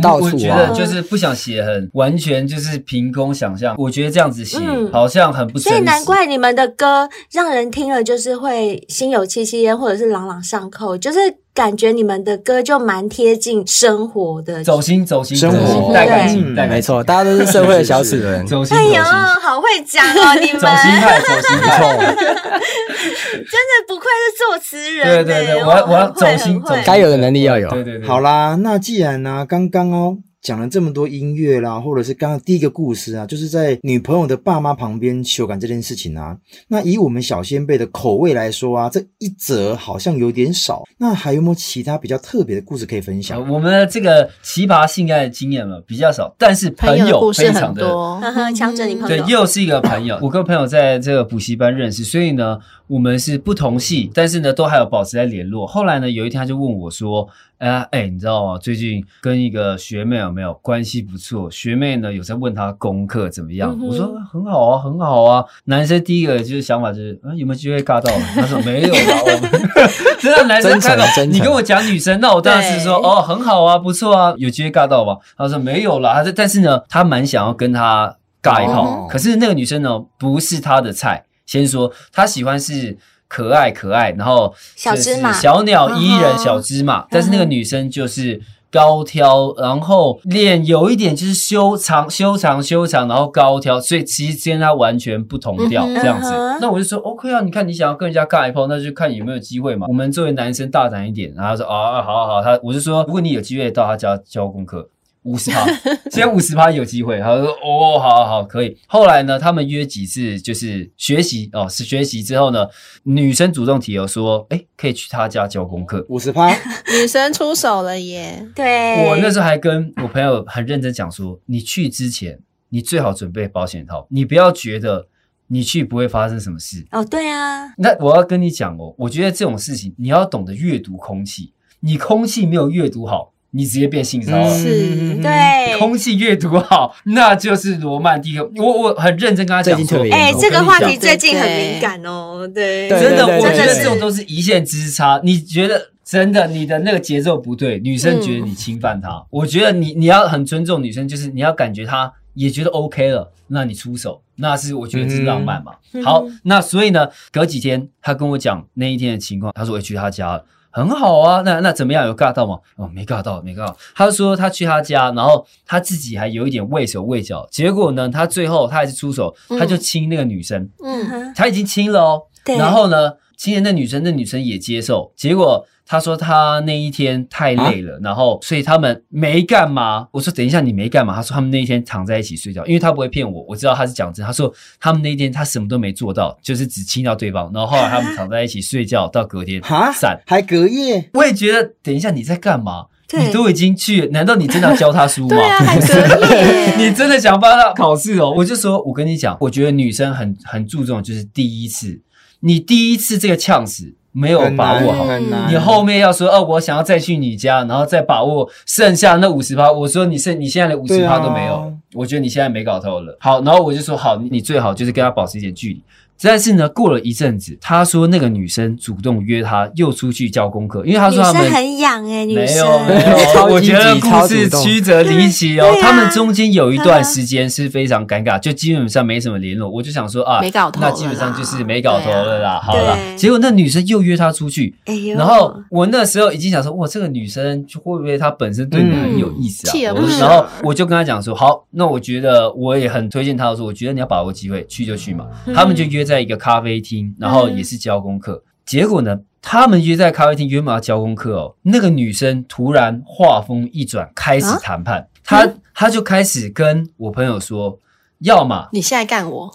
[0.00, 0.30] 到处啊。
[0.32, 4.58] 我觉得就是不想写很完全就是凭空想象，我觉得这样子写
[4.92, 5.58] 好像很不。
[5.58, 11.18] 所以难怪你们的歌让人听了就是会心有戚戚焉，或者是朗朗上口，就是。
[11.54, 15.92] 感觉你们的歌就蛮贴近生活的，走心走心，生活。
[15.92, 18.74] 带感情，带没错，大家都是社会的小齿轮，走心。
[18.76, 20.60] 哎呦，好会讲哦，你们。
[20.60, 28.08] 走心派，走心派， 真的不愧是作词人，对对对，我要我要走心，该有的能力要有，对对对。
[28.08, 30.18] 好啦，那既然呢，刚刚哦。
[30.42, 36.36] 讲了这么多音乐啦，或者是刚刚第一个故事啊，就是在女朋友的爸妈旁边修改这件事情啊。
[36.66, 40.82] 那以我们小先辈的口味来说啊，这一则好像有点少。
[40.98, 43.48] 那还有没有其他比较特别的故事可以分享？
[43.48, 48.20] 我们的这个奇葩性爱的经验嘛比较少，但是朋友非常的多。
[48.52, 50.18] 强者，你朋友对，又是一个朋友。
[50.20, 55.64] 我跟朋友在这个补习班认识，所以呢，我们是不同系，但是呢，都还有保持在联络。
[55.66, 57.28] 后来呢，有一天他就问我说。
[57.62, 58.58] 哎哎，你知道吗？
[58.58, 61.48] 最近跟一个学妹有没有关系不错？
[61.48, 63.70] 学妹呢有在问她功课怎么样？
[63.80, 65.44] 嗯、我说很好啊，很好啊。
[65.66, 68.12] 男生第一个就是想法就是，啊、有没有机会尬到？
[68.34, 69.50] 他说没有啦，我们
[70.18, 75.16] 真的男生看到你跟我讲女生，那我当然是说对哦，很好啊，不错啊，有机会尬到吧？
[75.38, 81.24] 他说没有啦，他说但是呢，他蛮想要跟他尬一号，哦、可是那个女生呢不是他的菜。
[81.46, 82.98] 先说他喜欢是。
[83.32, 88.38] 可爱可爱，然后小芝麻、小鸟依人、小芝麻，但是那个女生就是
[88.70, 96.30] 高挑，然后脸有一点就是修长、修长、修长，然后高挑，所以其实跟她完全不同调这样子。
[96.60, 99.86] 那我就说 OK 啊，你看你想要跟人家尬一炮，那就看有没有机会嘛。
[99.88, 104.90] 我们作为男生大胆一点，然后说啊，好好好，他我就说，如果你有机会到他家教功课。
[105.22, 105.64] 五十趴，
[106.10, 107.20] 现在五十趴有机会。
[107.20, 112.66] 他说：“哦，好好好，可以。”后来呢，他们约几次，就是学习哦，是学习之后呢，
[113.04, 116.48] 女生主动提了说：“哎，可以去他家教功课。”五十趴，
[116.92, 118.44] 女生出手了耶！
[118.54, 125.06] 对，我那时候还跟我朋友很认真讲说：“你去之前，你最好准备保险套，你不要觉得
[125.46, 127.72] 你去不会发生什么事。”哦，对啊。
[127.78, 133.32] 那我要跟你讲哦，我觉得这种事情你要懂得阅读空气，你空气没有阅读好。
[133.54, 138.50] 你直接变性骚扰了，是，对，空气阅读好，那就是罗曼蒂克。
[138.56, 145.20] 我我很认真跟他讲说，哎，这个话题最近很敏感哦，对，真的，我觉得这种都是一线之差。
[145.22, 149.22] 你觉得真的，你的那个节奏不对，女生觉得你侵犯她。
[149.28, 155.74] 我觉得你你要很尊重女生，就是你要感觉她也觉得 OK 了，那你出手，那是我觉得是浪漫嘛。
[156.02, 160.46] 好，那所以呢，隔几天他跟我讲那一天的情况，他说我去他家了。
[160.72, 162.06] 很好啊，那那怎么样？
[162.06, 162.58] 有尬到吗？
[162.76, 163.76] 哦，没尬到，没尬到。
[163.94, 167.46] 他说他去他家，然后他自己还有一点畏手畏脚。
[167.50, 170.68] 结果呢，他最后他还是出手，他就亲那个女生。
[170.82, 172.22] 嗯，他已经亲了哦。
[172.44, 172.56] 对。
[172.56, 173.12] 然后呢，
[173.42, 175.12] 亲了那女生，那女生也接受。
[175.16, 175.66] 结果。
[175.84, 180.06] 她说她那一天太累了，啊、然后所以他们没干嘛。
[180.12, 181.12] 我说等一下你没干嘛？
[181.12, 184.24] 她说他们那一天躺在一起睡觉，因为她不会骗我，我知道她是讲真。
[184.24, 189.60] 她说他们那一天她什么都没做到，就是只亲到对方，然后后来他们躺在一起睡觉到隔天
[189.92, 191.10] 散，还隔夜。
[191.14, 192.86] 我也觉得等一下你在干嘛？
[193.18, 195.36] 你都已经去了，难道你真的要教他书吗？
[195.36, 196.76] 对啊。
[196.78, 198.32] 你真的想帮他考试哦？
[198.34, 202.00] 我就说，我跟你讲，我觉得女生很很注重就是第一次，
[202.42, 203.94] 你第一次这个呛死。
[204.14, 205.06] 没有把握好，
[205.48, 209.72] 你后面要说哦，我想要再去你家，然后再把握剩下那五十趴。
[209.72, 213.16] 我说你剩你现在连五十趴都没有，啊、我觉得你现在没搞头了。
[213.18, 215.82] 好，然后我就说好，你最好就是跟他保持一点距离。
[216.22, 225.66] 但是呢，过了一阵子，他说那个女生主动约他又出去交功课，因为他说他们很痒哎，女生没有没有， 我觉得故事曲折离奇哦。
[225.80, 229.68] 他们中间有一段时间是非常尴尬，就基本上没什么联络。
[229.68, 232.60] 我就想说啊，没搞头，那基本上就是没搞头了啦。
[232.62, 234.74] 好了，结果那女生又约他出去，
[235.16, 239.72] 然后我那时候已经想说，哇，这个女生会不会她本身对你很有意思啊？
[240.20, 245.26] 然后我就跟他讲说，好，那我觉得我也很推荐他说，我觉得你要把握机会，去就去嘛。
[245.52, 246.11] 他们就约在。
[246.12, 248.34] 在一个咖啡厅，然后也是教功课。
[248.34, 251.56] 嗯、结果呢，他们约在咖啡厅，约嘛要交功课哦。
[251.62, 255.08] 那个女生突然话锋一转，开始谈判。
[255.24, 257.78] 她她、嗯、就开始跟我朋友说
[258.20, 259.50] ：“要么你现在干我。”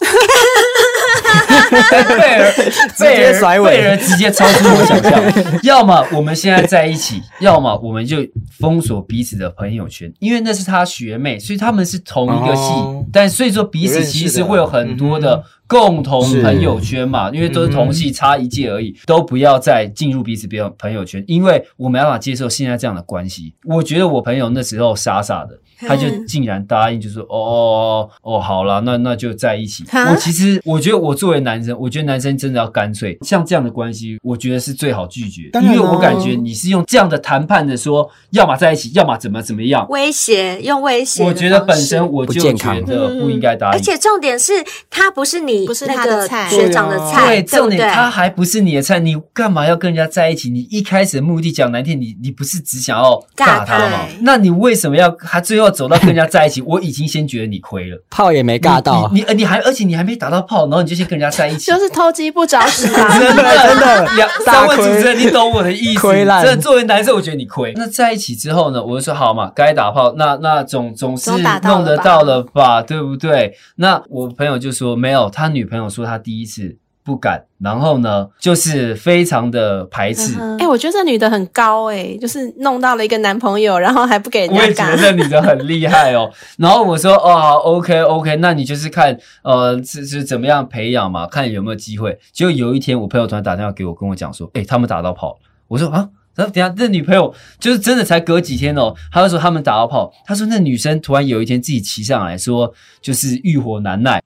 [1.70, 2.52] 贝尔，
[2.98, 5.22] 贝尔，贝尔直接超出我想象。
[5.62, 8.18] 要么我们现在在一起，要么我们就
[8.58, 12.72] 封锁彼此的朋友圈，因为那是他学妹，所以他们是同一个系。
[12.72, 23.54] 哦、但所以说彼此其实会有很多的共同朋友圈嘛，因为都是同系，差一届而已，都不要再进入彼此别朋友圈，因为我没办法接受现在这样的关系。
[23.64, 25.58] 我觉得我朋友那时候傻傻的。
[25.80, 41.22] 他就竟然答应，就说：“哦哦，好了，那那就在一起。”我其实我觉得，我作为男生，我觉得男生真的要干脆，像这样的关系，我觉得是最好拒绝，因为我感觉你是用这样的谈判的说，要么在一起，要么怎么怎么样，威胁用威胁。
[41.22, 44.52] 我觉得本身我就觉得不应该答应，而且重点是
[44.90, 50.50] 他不是你，不是他的菜，学长的菜，对，重点他还不是你的菜，你干嘛要跟人家在一起？
[50.50, 54.06] 你一开始的目的讲难听，你你不是只想要尬他吗？
[54.22, 55.68] 那你为什么要他最后？
[55.78, 63.18] 走到跟人家在一起， 我已经先觉得你亏了，炮也没尬到，你你你还而且你还没打到炮，然后你就先跟人家在一起，就是偷鸡不着蚀啊！
[63.18, 66.00] 真的真的， 两三位主持人，你懂我的意思？
[66.00, 67.72] 亏烂，真的作为男生，我觉得你亏。
[67.76, 68.82] 那在一起之后呢？
[68.82, 71.30] 我就说好嘛，该打炮，那那总总是
[71.62, 73.54] 弄得到了吧，对不对？
[73.76, 76.78] 那我朋友就说没有，他女朋友说他第一次。
[77.04, 80.34] 不敢，然后呢，就是非常的排斥。
[80.34, 84.56] 哎、嗯欸，我觉得这女的很高哎、欸，就是弄到了一个男朋友，然后还不给人家。
[84.60, 86.30] 我也觉得这女的很厉害哦。
[86.58, 92.18] 然后我说哦，OK OK，那你就是看呃是是怎么样培养嘛，看有没有机会。
[92.30, 95.38] 结果有一天，我朋友突然打电话给我，跟我讲说，哎、欸，他们打到炮。
[95.68, 96.10] 我说啊。
[96.38, 100.12] 然后等下，那女朋友就是真的才隔几天哦，他就说他们打到炮。
[100.24, 102.72] 他说那女生突然有一天自己骑上来说，
[103.02, 104.22] 就是欲火难耐，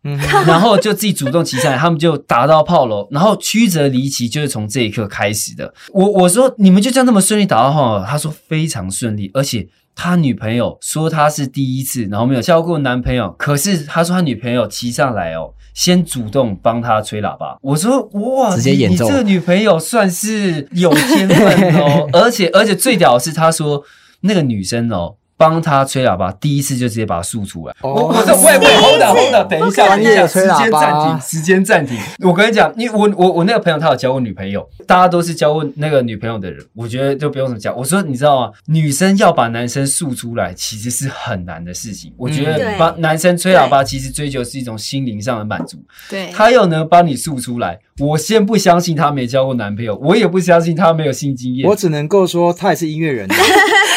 [0.47, 3.09] 然后就自己主动骑上来，他们就打到炮了。
[3.11, 5.73] 然后曲折离奇就是从这一刻开始的。
[5.95, 8.05] 我我说你们就这样那么顺利打到炮？
[8.05, 15.53] 他说非常顺利，而且他女朋友说他是第一次，然后没有交过男朋友，可是他说他女朋友骑上来哦。
[15.75, 23.83] 先主动帮他吹喇叭，我说哇，直接演奏，你这个女朋友算是有天分哦， 而且而且最屌的是，他说
[24.21, 25.15] 那个女生哦。
[25.43, 27.75] 帮他吹喇叭，第一次就直接把他诉出来。
[27.81, 31.99] 我我说喂喂，hold on hold on，等一下，等一下，时间暂停，时间暂停。
[32.21, 37.77] 我跟你讲，因为我我我那个朋友他有交过女朋友，大家都是交过那个女朋友的人，我觉得就不用怎么讲。
[37.77, 38.53] 我说你知道吗？
[38.67, 42.13] 女生要把男生诉出来，其实是很难的事情。
[42.17, 45.77] 我觉得帮男生吹喇叭，其实追求是一种心灵上的满足。
[46.09, 51.69] 对，他又能帮你诉出来，我先不相信他没交过男朋友，我也不相信他没有性经验。
[51.69, 53.29] 我只能够说，他也是音乐人。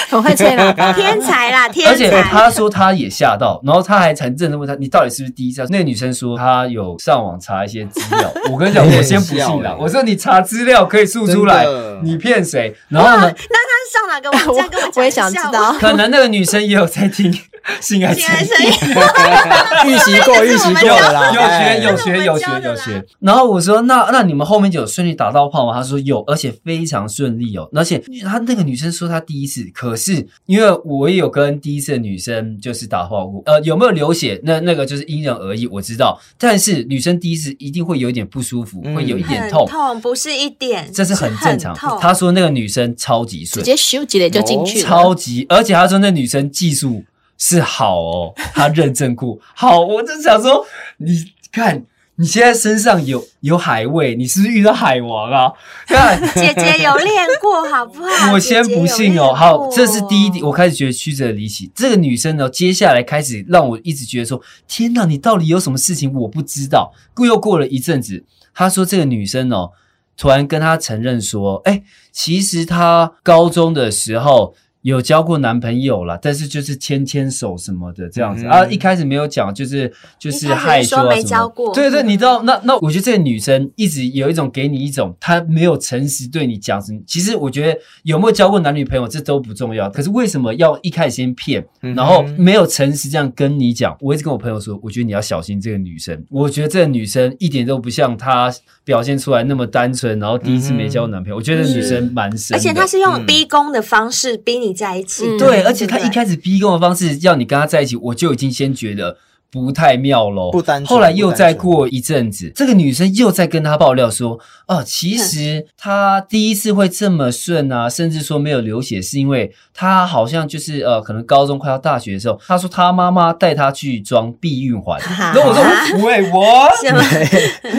[0.08, 1.68] 很会吹喇叭， 天才啦！
[1.70, 1.92] 天才。
[1.94, 8.32] 而且他说他也吓到，然后他还很认真问他：“你到底是不是第一次？”那个女生说她有上网查一些资料。
[8.52, 9.76] 我跟你讲，我先不信了。
[9.80, 11.66] 我说你查资料可以诉出来，
[12.04, 12.76] 你骗谁？
[12.90, 13.24] 然后呢？
[13.32, 14.70] 那他是上哪个网站？
[14.70, 15.74] 跟我讲，我也想知道。
[15.74, 17.32] 可能那个女生也有在听。
[17.82, 18.22] 性爱成
[18.64, 18.70] 瘾，
[19.90, 23.06] 预习过，预习过了啦， 有学有学有学有学。
[23.20, 25.74] 然后我说，那那你们后面就有顺利打到炮吗？
[25.74, 27.68] 他说有，而且非常顺利哦。
[27.74, 34.40] 而且他那个女生说她第一次，可是因为我也有跟第一次的女生就是打炮过，呃，有没有流血？
[34.44, 36.20] 那那个就是因人而异，我知道。
[36.38, 41.76] 但是女生第一次一定会有一点不舒服，嗯、会有一点痛，痛不是一点，这是很正常。
[42.00, 45.46] 他说那个女生超级顺，直接咻几就进去了，超级。
[45.50, 47.04] 而且他说那女生技术。
[47.38, 49.38] 是好哦，他认证过。
[49.54, 50.66] 好，我就想说，
[50.98, 51.84] 你看
[52.18, 55.52] 你现在身上有有海味，你是不是遇到海王啊？
[55.86, 58.32] 看 姐姐有练过，好不好？
[58.32, 59.34] 我先不信哦。
[59.34, 61.70] 好，这是第一点，我开始觉得曲折离奇。
[61.76, 66.94] 这个女生呢，接下来开始让我一直觉得说，天哪，你到底有什么事情我不知道？
[67.18, 68.24] 又过了一阵子，
[68.54, 69.72] 她说这个女生哦，
[70.18, 71.84] 突然跟她承认说，哎，
[72.14, 74.56] 其实她高中的时候。
[74.86, 81.74] 有交过男朋友了，但是就是牵牵手什么的这样子、嗯、啊，一开始没有讲，就是就是害羞啊什么。
[81.74, 87.00] 对对，你知道那那我觉得这个女生一直有一种给你一种她没有诚实对你讲什么。
[87.08, 93.98] 其实我觉得有没有交过男女朋友这都不重要，可是为什么要一开始先骗，然后没有诚实这样跟你讲？
[94.00, 96.24] 我一直跟我朋友说，我觉得你要小心这个女生。
[96.30, 101.36] 我觉得这个女生一点都不像她表现出来那么单纯，然后第一次没交过男朋友。
[101.36, 104.75] 我觉得女生蛮深，而且她是用逼宫的方式逼你。
[104.76, 109.18] 在一起，嗯、对，而且他一开始逼供的方式要你跟他在一起，我就已经先觉得
[109.52, 110.52] 不太妙喽。
[110.52, 125.00] 不单纯，后来又再过一阵子，这个女生又在跟他爆料说，哦，其实他第一次会这么顺啊，甚至说没有流血，是因为他好像就是呃，可能高中快要大学的时候，他说他妈妈带他去装避孕环。
[125.34, 126.68] 那我说，喂我，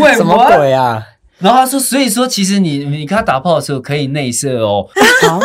[0.00, 1.02] 喂 什么鬼啊？
[1.38, 4.86] 然后他说，所以说其实你你跟他打炮的时候可以内射哦。
[5.28, 5.40] 哦，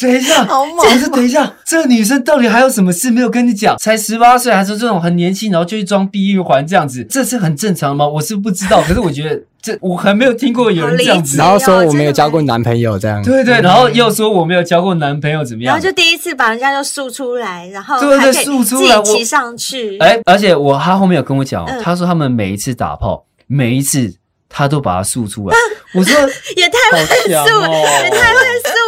[0.00, 0.76] 等一下，好猛！
[0.78, 3.76] 我说等一下，这个女生到底还有什么事没有跟你讲？
[3.78, 8.06] 才十八岁，还是这种很年轻，然后就去装避孕环这样子，这是很正常吗？
[8.06, 11.36] 我是不知道， 可是我觉得这我还没有听过有人这样子。
[11.36, 13.22] 然后说我没有交过男朋友这样。
[13.22, 15.74] 对对，然后又说我没有交过男朋友怎么样？
[15.74, 19.98] 然后就第一次把人家就诉出来，然后对对，诉出来，骑上去。
[19.98, 23.26] 哎，而且我他后面有跟我讲，他说他们每一次打炮。
[23.52, 24.14] 每一次
[24.48, 25.56] 他都把它塑出来，
[25.94, 26.14] 我说
[26.56, 28.38] 也太会塑，哦、也太会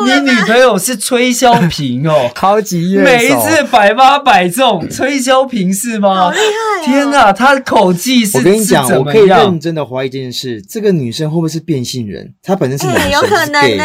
[0.06, 6.14] 你女朋友是吹箫瓶哦， 超级每一次百发百中，吹箫瓶是吗？
[6.14, 6.84] 好厉害、哦！
[6.84, 8.38] 天哪，她的口技是……
[8.38, 12.32] 我跟你讲，我可以认真的怀疑这件事，这个女生会不会是变性人？
[12.42, 13.84] 她本身是男生，欸、有可能呢。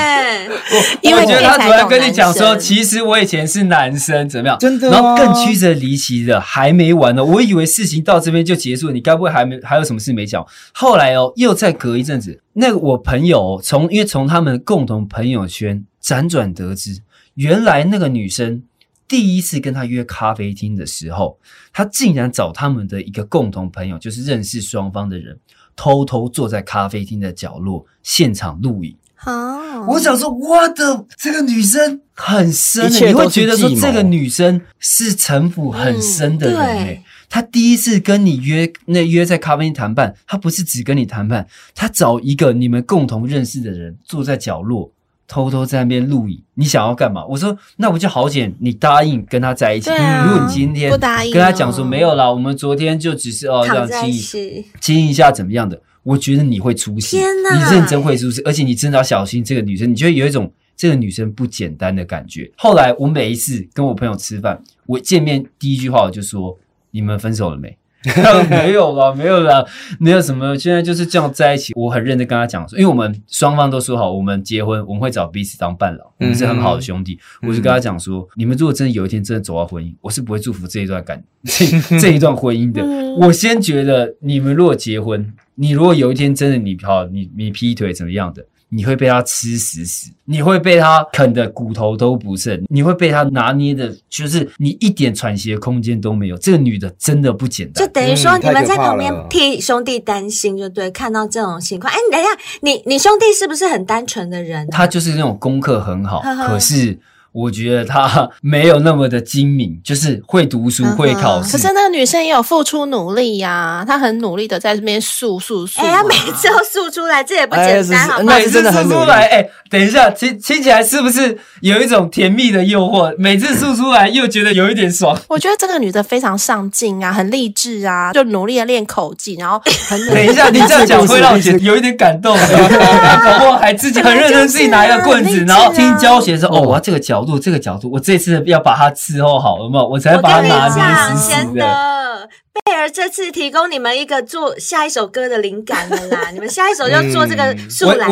[1.04, 4.58] 我我觉得她突然跟你讲说，其实我以前是男生，怎么样？
[4.60, 4.90] 真的？
[4.90, 10.46] 然后更曲折离奇的还没完呢，我以为事情到这边就结束了，你该不会还没还有什么事没讲？
[10.74, 12.40] 后来哦，又再隔一阵子。
[12.54, 17.02] 那个我朋友从因为从他们共同朋友圈辗转得知，
[17.36, 18.64] 原来那个女生
[19.08, 21.40] 第一次跟他约咖啡厅的时候，
[21.74, 25.38] 他竟然找他们的一个共同朋友，就是认识双方的人，
[25.76, 28.96] 偷偷坐在咖啡厅的角落现场录影。
[29.26, 41.46] 哦，我想说，我的这个女生很深，你会觉得说这个女生是城府很深的人诶、嗯他第一次跟你约，那约在咖啡厅谈判，他不是只跟你谈判，
[41.76, 44.92] 他找一个你们共同认识的人坐在角落，
[45.30, 46.42] 偷偷在那边录影。
[46.56, 47.24] 你想要干嘛？
[47.26, 49.90] 我说，那我就好险，你答应跟他在一起。
[49.92, 55.82] 啊、如果你今天不答应跟他讲说没有啦，我们昨天就只是哦这样亲亲一下怎么样的？
[56.04, 62.52] 我觉得你会出事，天哪你认真会出事，而且你真的要小心这个女生，你就会有一种这个女生不简单的感觉。
[62.58, 66.58] 后来我每一次跟我朋友吃饭，我见面第一句话我就说。
[66.92, 67.78] 你们分手了没？
[68.50, 69.68] 没有了，没有了，
[70.00, 70.58] 没有什么。
[70.58, 71.74] 现在就是这样在一起。
[71.76, 77.20] 我很认真跟他讲说，因为我们双方都说好，我们结婚，我们会找彼此当伴郎，我们是很好的兄弟。
[77.42, 82.82] 嗯、我就跟他讲说，你们如果真的有一天真的走到婚姻，我是不会祝福这一段感 这这一段婚姻的。
[83.18, 88.46] 我先觉得，你们如果结婚，你如果有一天真的你好，你你劈腿怎么样的？
[88.70, 96.38] 你会被他吃死死，你会被他啃的骨头都不剩，你会被他拿捏的，就是你一点喘息的空间都没有。
[96.38, 100.92] 这个女的真的不简单，就等于说你们在旁边替兄弟担心，就对。
[100.92, 102.30] 看到这种情况，哎，你等一下，
[102.62, 104.68] 你你兄弟是不是很单纯的人？
[104.70, 107.00] 他就是那种功课很好，可是。
[107.44, 111.52] 我觉得他没有那么的精明， 就是会读书、会考试。
[111.54, 115.82] 可是那个女生也有付出努力呀，她很努力的在这边诉诉诉。
[115.82, 118.36] 哎，她每次都诉出来，这也不简单，好吗？
[118.36, 123.14] 每次诉出来，哎，等一下，听听起来是不是有一种甜蜜的诱惑？
[123.18, 125.20] 每次诉出来又觉得有一点爽。
[125.28, 130.14] 我觉得这个女的非常上进啊，很励志啊，就努力的练口技，然后 很努力。
[130.14, 132.38] 等一下，你这样讲会让我觉得有一点感动。
[132.38, 139.88] 然后还自己很认真，自己拿一个棍子，然后听教学说：“哦，我要这个。”角度，这个角度，我这次要把它伺候好，有没有？
[139.88, 142.30] 我才把它拿捏死死的。
[142.66, 146.30] 贝儿这次提供你们一个做下一首歌的灵感了啦！
[146.34, 148.10] 你们下一首就做这个树懒。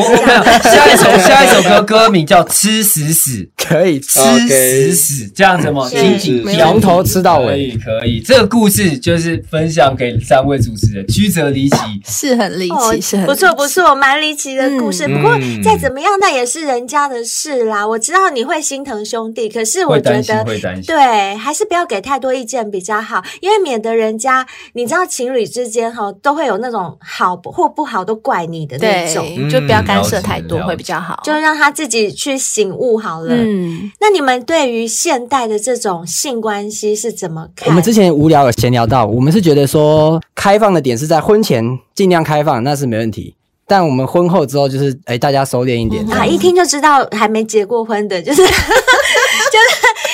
[0.61, 5.87] 下一首下一首歌歌名叫《吃死死》，可以吃死死这样子吗？
[5.89, 8.19] 紧紧从头吃到尾，可以可以。
[8.19, 15.07] 这个故事就是分享给三位主持人，曲折离奇，是很离奇，是很不错不错，蛮离奇的故事。
[15.07, 17.87] 不过再怎么样，那也是人家的事啦。
[17.87, 24.36] 我知道你会心疼兄弟，可是我觉得会担心，对，还是不要给太多意见比较好，因为免得人家。
[24.73, 33.33] 你知道情侣之间哈都会有那种好或不好都怪你的那种，就不要干涉太多会比较好，就让他自己去醒悟好了。
[33.35, 37.69] 嗯，那你们对于现代的这种性关系是怎么看？
[37.69, 41.63] 我们之前无聊有闲聊到，我们是觉得说开放的点是在婚前
[41.93, 43.35] 尽量开放，那是没问题。
[43.69, 46.05] 但我们婚后之后就是哎，大家收敛一点。
[46.09, 48.41] 啊，一听就知道还没结过婚的，就是。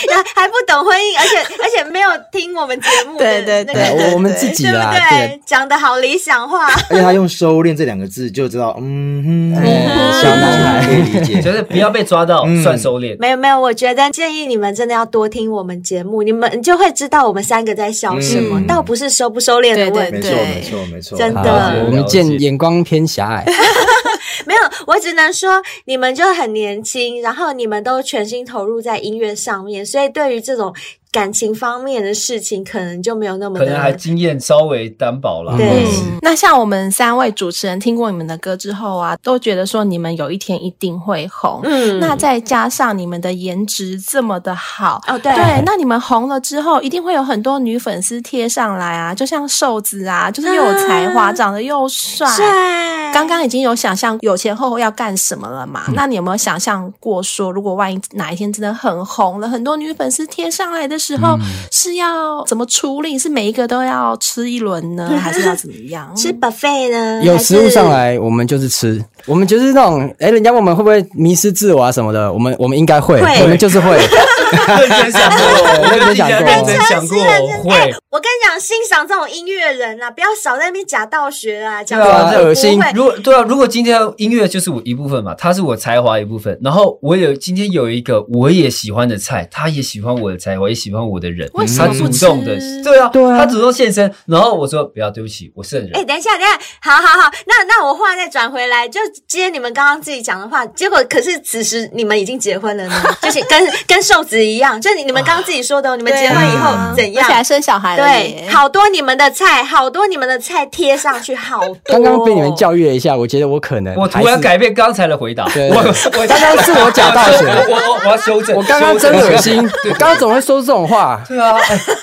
[0.07, 6.67] 就是还不懂婚姻， 而且而且没有听我们节目，对对对，我们自己啊，对，讲的好理想化。
[6.89, 10.85] 而且他用“收敛”这两个字就知道，嗯哼，小男孩。
[10.85, 13.15] 可以理解，就是不要被抓到算收敛。
[13.19, 20.11] 没有没有，我觉得建议你们真的要多听我们节目，你们就会知道我们三个在笑什么，倒不是收不收敛的问题。
[20.11, 23.45] 没错没错没错，真的，我们见眼光偏狭隘。
[24.47, 30.73] 没有，我只能说你们就很年轻，然后你们都全心投入在音乐上面，所以对于这种。
[31.13, 35.55] 感情方面的事情可能就没有那么，可能还经验稍微单薄了。
[35.55, 35.85] 对，
[36.23, 41.59] 那像我们三位主持人听过你们的歌之后啊，都觉得说你们有一天一定会红。
[41.65, 52.27] 嗯，那再加上你们的颜值这么的好，哦对，对，那你们红了之后，一定会有很多女粉丝贴上来啊，就像瘦子啊，就是又有才华，长得又帅。
[52.27, 53.02] 帅。
[53.13, 55.83] 刚刚已经有想象有钱后后要干什么了嘛？
[55.93, 60.97] 那你有没有想象过说，如果万一哪一天真的很红了，很多女粉丝贴上来的？
[60.97, 61.37] 时候
[61.69, 63.19] 是要怎么处理？
[63.19, 66.15] 是每一个都要吃一轮呢， 还是要怎么样？
[66.15, 67.21] 吃 buffet 呢？
[67.23, 69.03] 有食物上来，我们就是吃。
[69.25, 73.99] 我们就是那种，哎，人家问我们会不会迷失自我啊什么的，我们我们应该会，我们就是会。
[74.79, 77.17] 认真想过，认真想过，认真想过，
[77.63, 77.93] 会。
[78.09, 82.79] 我跟你讲，欣赏这种音乐人啊，不要少在那边假道学啊，讲这恶心。
[82.93, 95.89] 如果对啊，如果今天音乐就是我一部分嘛，它是我才华一部分，然后我有今天有一个我也喜欢的菜，他也喜欢我的才华，也喜欢我的人，他主动的，对啊，对啊，他主动现身，然后我说不要，对不起，我是人。
[95.93, 107.23] 哎，等一下，等一下，好好好，那那我话再转回来，就接你们刚刚自己讲的话，结果可是此时你们已经结婚了呢，就是跟 跟瘦子一样，就你你们刚刚自己说的，你们结婚以后怎样？
[107.23, 108.03] 而且还生小孩了。
[108.03, 111.77] 对，好多你们的菜，好多你们的菜贴上去，好多。
[111.85, 115.45] 刚刚被你们教育了一下，我觉得我可能我突然改变刚才的回答。
[115.45, 118.55] 我我 刚刚是我假大学，我我我要修正。
[118.55, 119.57] 我刚刚真恶心，
[119.89, 121.21] 我刚刚怎么会说这种话？
[121.27, 121.55] 对啊，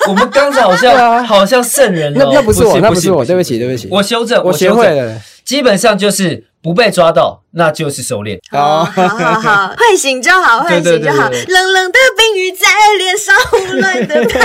[0.09, 2.13] 我们刚才好像好像圣人。
[2.15, 3.89] 那那不是我，那不是我，对不起，对不起。
[3.91, 5.15] 我修正，我学会了。
[5.51, 6.45] 基本上就是。
[6.63, 8.39] 不被抓到，那就是收敛。
[8.53, 11.31] 哦，好好好，会醒就好， 会醒就好。
[11.31, 12.67] 冷冷的冰雨在
[12.99, 14.39] 脸上胡乱的拍，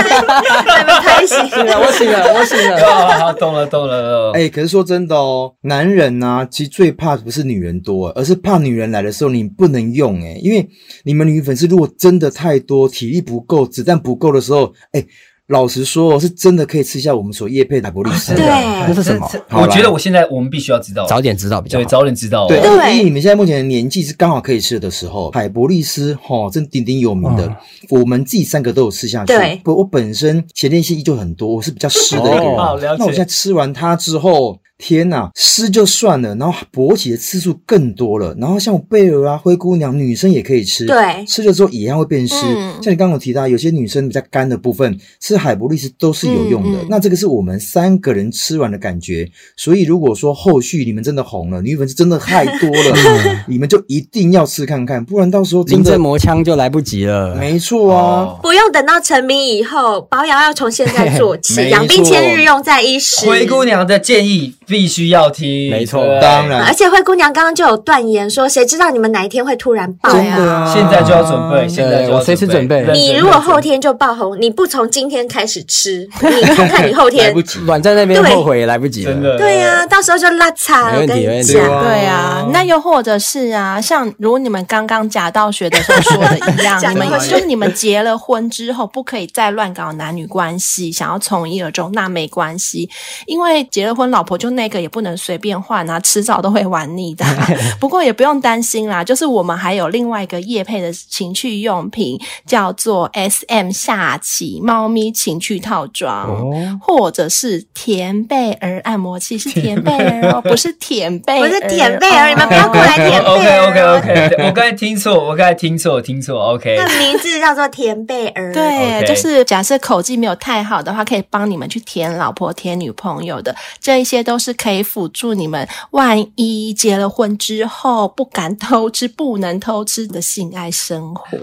[0.66, 1.36] 还没拍醒。
[1.38, 2.78] 我醒了，我醒了。
[2.82, 4.32] 好好好，懂了，懂了。
[4.32, 10.18] 哎，可是说真的哦，男人呢，其实最怕不是女人多，而是怕女人来的时候你不能用。
[10.22, 10.66] 哎，因为
[11.04, 15.04] 你们女粉丝如果真的太多，体力不够，子弹不够的时候，哎。
[15.48, 18.34] 老实说，是真的可以吃一下我们所叶配的海博力斯。
[18.34, 19.28] 的，那是什么？
[19.50, 21.84] 我觉得我现在我们必须要知道，早点知道比较好。
[21.84, 22.48] 对，早点知道。
[22.48, 25.30] 对，因为你们现在目前的年纪是刚好可以吃的时候。
[25.30, 27.56] 海博利斯，哈，真鼎鼎有名的，
[27.90, 29.26] 我们自己三个都有吃下去。
[29.26, 32.56] 对，不，我本身前列腺依旧很多，我是比较湿的一个人。
[32.56, 32.96] 好，了解。
[32.98, 34.58] 那我现在吃完它之后。
[34.78, 38.36] 天呐，湿就算了，然后勃起的次数更多了。
[38.38, 42.34] 然后像我贝儿啊、灰姑娘，女生也可以吃，对，吃了之后一样会变湿。
[42.36, 46.78] 嗯、像你刚刚有提到，有些女生比较干的部分，吃海博利斯都是有用的。
[46.80, 49.26] 嗯、那这个是我们三个人吃完的感觉。
[49.56, 57.34] 所以如果说后续你们真的红了，女粉丝真的太多了，嗯、 你们就一定要吃看看，不然到时候真的临阵磨枪就来不及了。
[57.34, 63.26] 没错啊，哦、不用等到成名以后，保养要从现在做起， 养兵千日用在一时。
[63.26, 64.54] 灰姑娘的建议。
[64.66, 66.62] 必须要听，没错，当然。
[66.64, 70.68] 而且灰姑娘刚刚就有断言说，谁知道你们哪一天会突然爆呀？
[70.74, 72.84] 现在就要准备，现在就要随时准备。
[72.92, 79.12] 你如果后天就爆红，你不从今天开始吃，你看看你后天 来不及，软在那边后悔也来不及了。
[79.12, 80.92] 真的，对呀，到时候就拉碴了。
[80.94, 81.52] 没问题，没问题。
[81.52, 92.90] 对啊，那又或者是啊，像如果你们刚刚假道学的时候说的一样， 你们就是你们结了婚之后不可以再乱搞男女关系，想要从一而终，那没关系，
[93.26, 94.55] 因为结了婚，老婆就。
[94.56, 97.24] 那个也不能随便换啊，迟早都会玩腻的。
[97.78, 113.36] 不过也不用担心啦，就是我们还有另外一个业配的情趣用品，叫做 SM 下棋猫咪情趣套装，哦、或者是甜贝儿按摩器，是甜贝儿哦， 不是舔贝，不是舔贝儿，你们不要过来舔贝儿。
[113.36, 116.36] OK OK OK，我刚才听错，我刚才听错，听错。
[116.54, 131.36] OK，那名字叫做甜贝儿，对.就是假设口技没有太好的话，可以帮你们去舔老婆、舔女朋友的，这一些都是可以辅助你们，万一结了婚之后不敢偷吃、不能偷吃的性爱生活。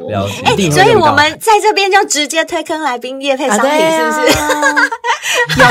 [0.46, 4.40] 哎、欸，所以我们在这边就直接推坑来宾叶配商品，是不是？
[4.40, 4.90] 啊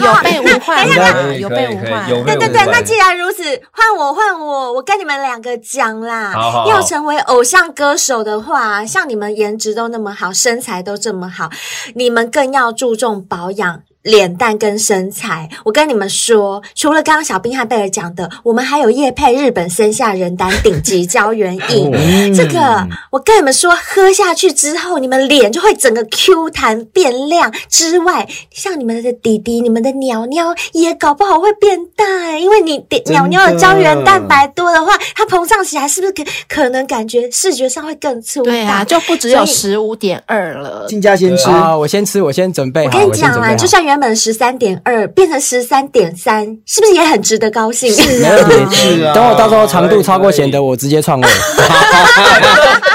[0.00, 2.06] 有备无患，有备无患， 有备无患。
[2.24, 3.42] 对对对，那既然如此，
[3.72, 6.32] 换我换我，我跟你们两个讲啦。
[6.32, 11.48] 好好好，要成为偶像歌手的话，像你们颜值都那么好，身材都这么好，
[11.94, 13.82] 你们更要注重保养。
[14.08, 21.94] 脸蛋跟身材，我跟你们说，除了刚刚小冰和贝尔讲的，我们还有叶配日本森下人丹顶级胶原饮。
[21.94, 21.98] 哦、
[22.34, 27.52] 这个我跟你们说，喝下去之后，你们脸就会整个 Q 弹变亮。
[27.68, 38.50] 之外，像你们的弟弟、你们的鸟鸟也搞不好会变大，因为你鸟鸟的胶原蛋白多的话，它膨胀起来是不是可可能感觉视觉上会更粗大？
[38.50, 40.86] 对啊，就不只有十五点二了。
[40.88, 42.84] 进家先吃啊，我先吃，我先准备。
[42.84, 47.92] 我跟你讲啊，就算原本十三点二变成十三点三，是不是也很值得高兴？
[47.92, 48.36] 是啊，
[48.70, 49.14] 是啊。
[49.14, 51.28] 等我到时候长度超过显得，我直接创位。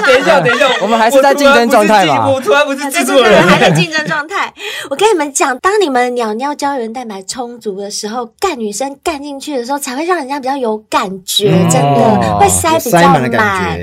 [0.05, 2.29] 等一下，等一下，我们还是在竞争状态嘛？
[2.29, 4.53] 我突然不是制作人，还在竞争状态。
[4.89, 12.99] 我跟你们讲，当你们鸟尿胶原蛋白充足的时候，干女生干进去的时候，才会让人家比较有感觉，真的会塞比较
[13.31, 13.79] 满。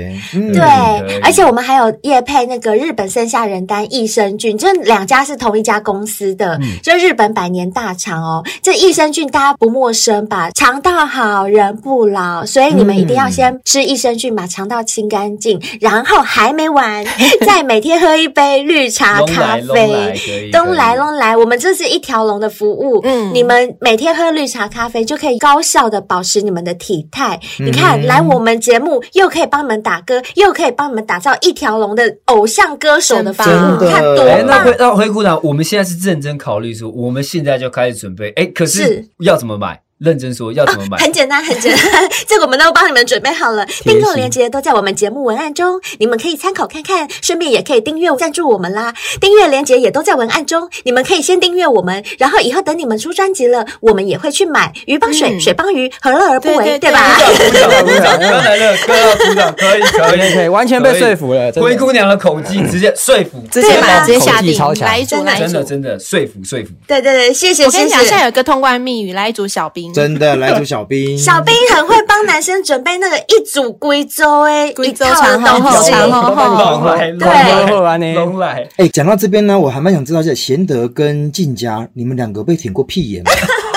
[0.53, 8.43] 对，而且我们还有夜配那个日本生下人丹益生菌，就两家是同一家公司的，就日本百年大厂哦。
[8.61, 10.51] 这益生菌大家不陌生吧？
[10.51, 17.03] 肠道好人不老，所以你们一定要先吃益生菌，把肠道清干净，然后还没完，
[17.45, 20.49] 再每天喝一杯绿茶咖啡。
[20.51, 23.01] 东来东来，我们这是一条龙的服务。
[23.03, 27.39] 嗯，你们每天喝绿茶咖啡就可以高效的保持你们的体态。
[27.59, 34.45] 你看，来我们节目又可以帮你们打歌，又可以帮你们打造一条龙的偶像歌手的服务，看多棒！
[34.45, 38.29] 那灰那灰姑娘，我们现在是认真考虑说，我们现在就开始准备。
[38.31, 39.81] 哎，可是要怎么买？
[40.01, 40.97] 认真说要怎么买？
[40.97, 48.93] 很简单，很简单， 这个我们都帮你们准备好了，订购链接都在我们节目文案中，你们可以参考看看，顺便也可以订阅赞助我们啦。
[49.19, 54.73] 订阅链接也都在文案中，你们可以先订阅我们，然后以后等你们出专辑了，我们也会去买。
[54.87, 56.79] 鱼帮水，水帮鱼，何乐而不为？
[56.79, 57.17] 对吧？
[57.17, 61.51] 鼓掌鼓掌，哥来了，哥要鼓掌，可以可以可以，完全被说服了。
[61.53, 66.71] 灰姑娘的口技直接说服，直接把，直接下定，来一组，来一组，真的真的说服说服。
[66.87, 67.65] 对对对，谢谢。
[67.65, 70.63] 我跟你讲，现在有个通关密语，来一组小兵，真的来一组。
[70.63, 76.35] 小兵，小兵很会帮男生准备那个一组贵州诶，贵州长后后长后
[76.79, 78.67] 后，对，龙来。
[78.77, 83.31] 哎，讲到这边呢，我还蛮想知道一下，贤德跟静佳，你们两个被舔过屁眼吗？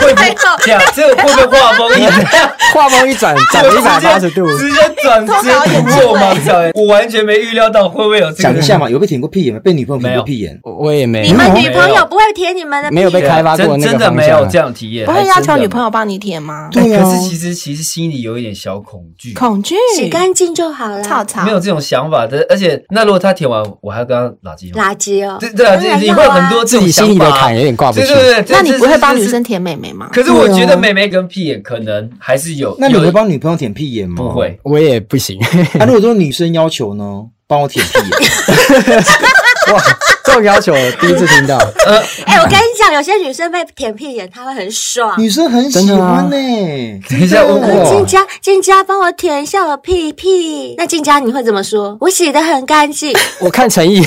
[0.05, 0.35] 会不会
[0.65, 0.81] 这样？
[0.95, 2.07] 这个会不会画风一
[2.75, 5.51] 画风一转，转一百八十度，直接转直接
[5.83, 6.71] 破盲？
[6.75, 8.43] 我完全没预料到会不会有这个。
[8.43, 9.61] 讲一下嘛，有被舔过屁眼吗？
[9.63, 10.59] 被女朋友舔过屁眼？
[10.63, 11.27] 我也没。
[11.27, 12.91] 你们女朋友不会舔你们的？
[12.91, 15.07] 没有被开发过那个，真的没有这样体验。
[15.07, 16.69] 不会要求女朋友帮你舔吗？
[16.73, 19.33] 对，可是其实其实心里有一点小恐惧。
[19.35, 19.75] 恐惧？
[19.95, 21.03] 洗干净就好了。
[21.03, 25.39] 草草没有这种想法的，而且那如果他舔完，我还要跟他垃圾垃圾哦。
[25.41, 28.07] 对对啊，你会有很多自己心里的坎有点挂不住。
[28.07, 30.11] 对对对，那你不会帮女生舔美眉吗？
[30.12, 30.74] 可是我觉得。
[30.84, 34.16] 妹妹跟屁眼可能还是有，那你会帮女朋友舔屁眼吗？
[34.16, 35.38] 不会，我也不行。
[35.74, 39.03] 那如果说女生要求呢，帮我舔屁眼。
[39.72, 39.82] 哇，
[40.22, 41.57] 这种要求我第一次听到。
[41.86, 45.18] 呃，哎、欸，我跟你讲，有些女生被舔屁眼，她会很爽。
[45.18, 47.01] 女生很喜欢呢、欸。
[47.09, 50.74] 等一下，我静佳，静佳，帮我舔一下我屁屁。
[50.76, 51.97] 那静佳你会怎么说？
[51.99, 53.16] 我洗的很干净。
[53.40, 54.03] 我看诚意，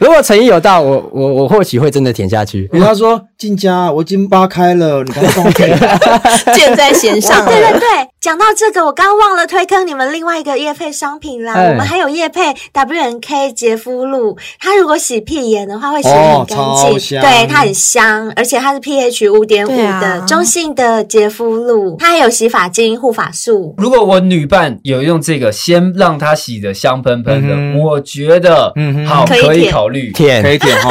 [0.00, 2.68] 如果诚意有到，我我我或许会真的舔下去。
[2.72, 5.76] 比方说，静佳，我已经扒开了，你赶快帮我舔。
[6.54, 7.44] 箭在弦上。
[7.44, 7.88] 对对对，
[8.20, 11.54] 讲到这个，我刚刚忘了推坑你们另外一个叶配商品啦。
[11.54, 14.76] 欸、我们还有叶配 W N K 洁肤露，它。
[14.76, 23.74] 如果洗屁眼的话，会洗得很干净，哦、对，它很香，而且它是 pH 五点五的中性的洁肤露，它还有洗发精、护发素。
[23.78, 30.90] 如果我女伴有用这个，先让她洗得香喷喷的，嗯、我觉得，嗯哼，好，可以考虑舔，可以舔哈。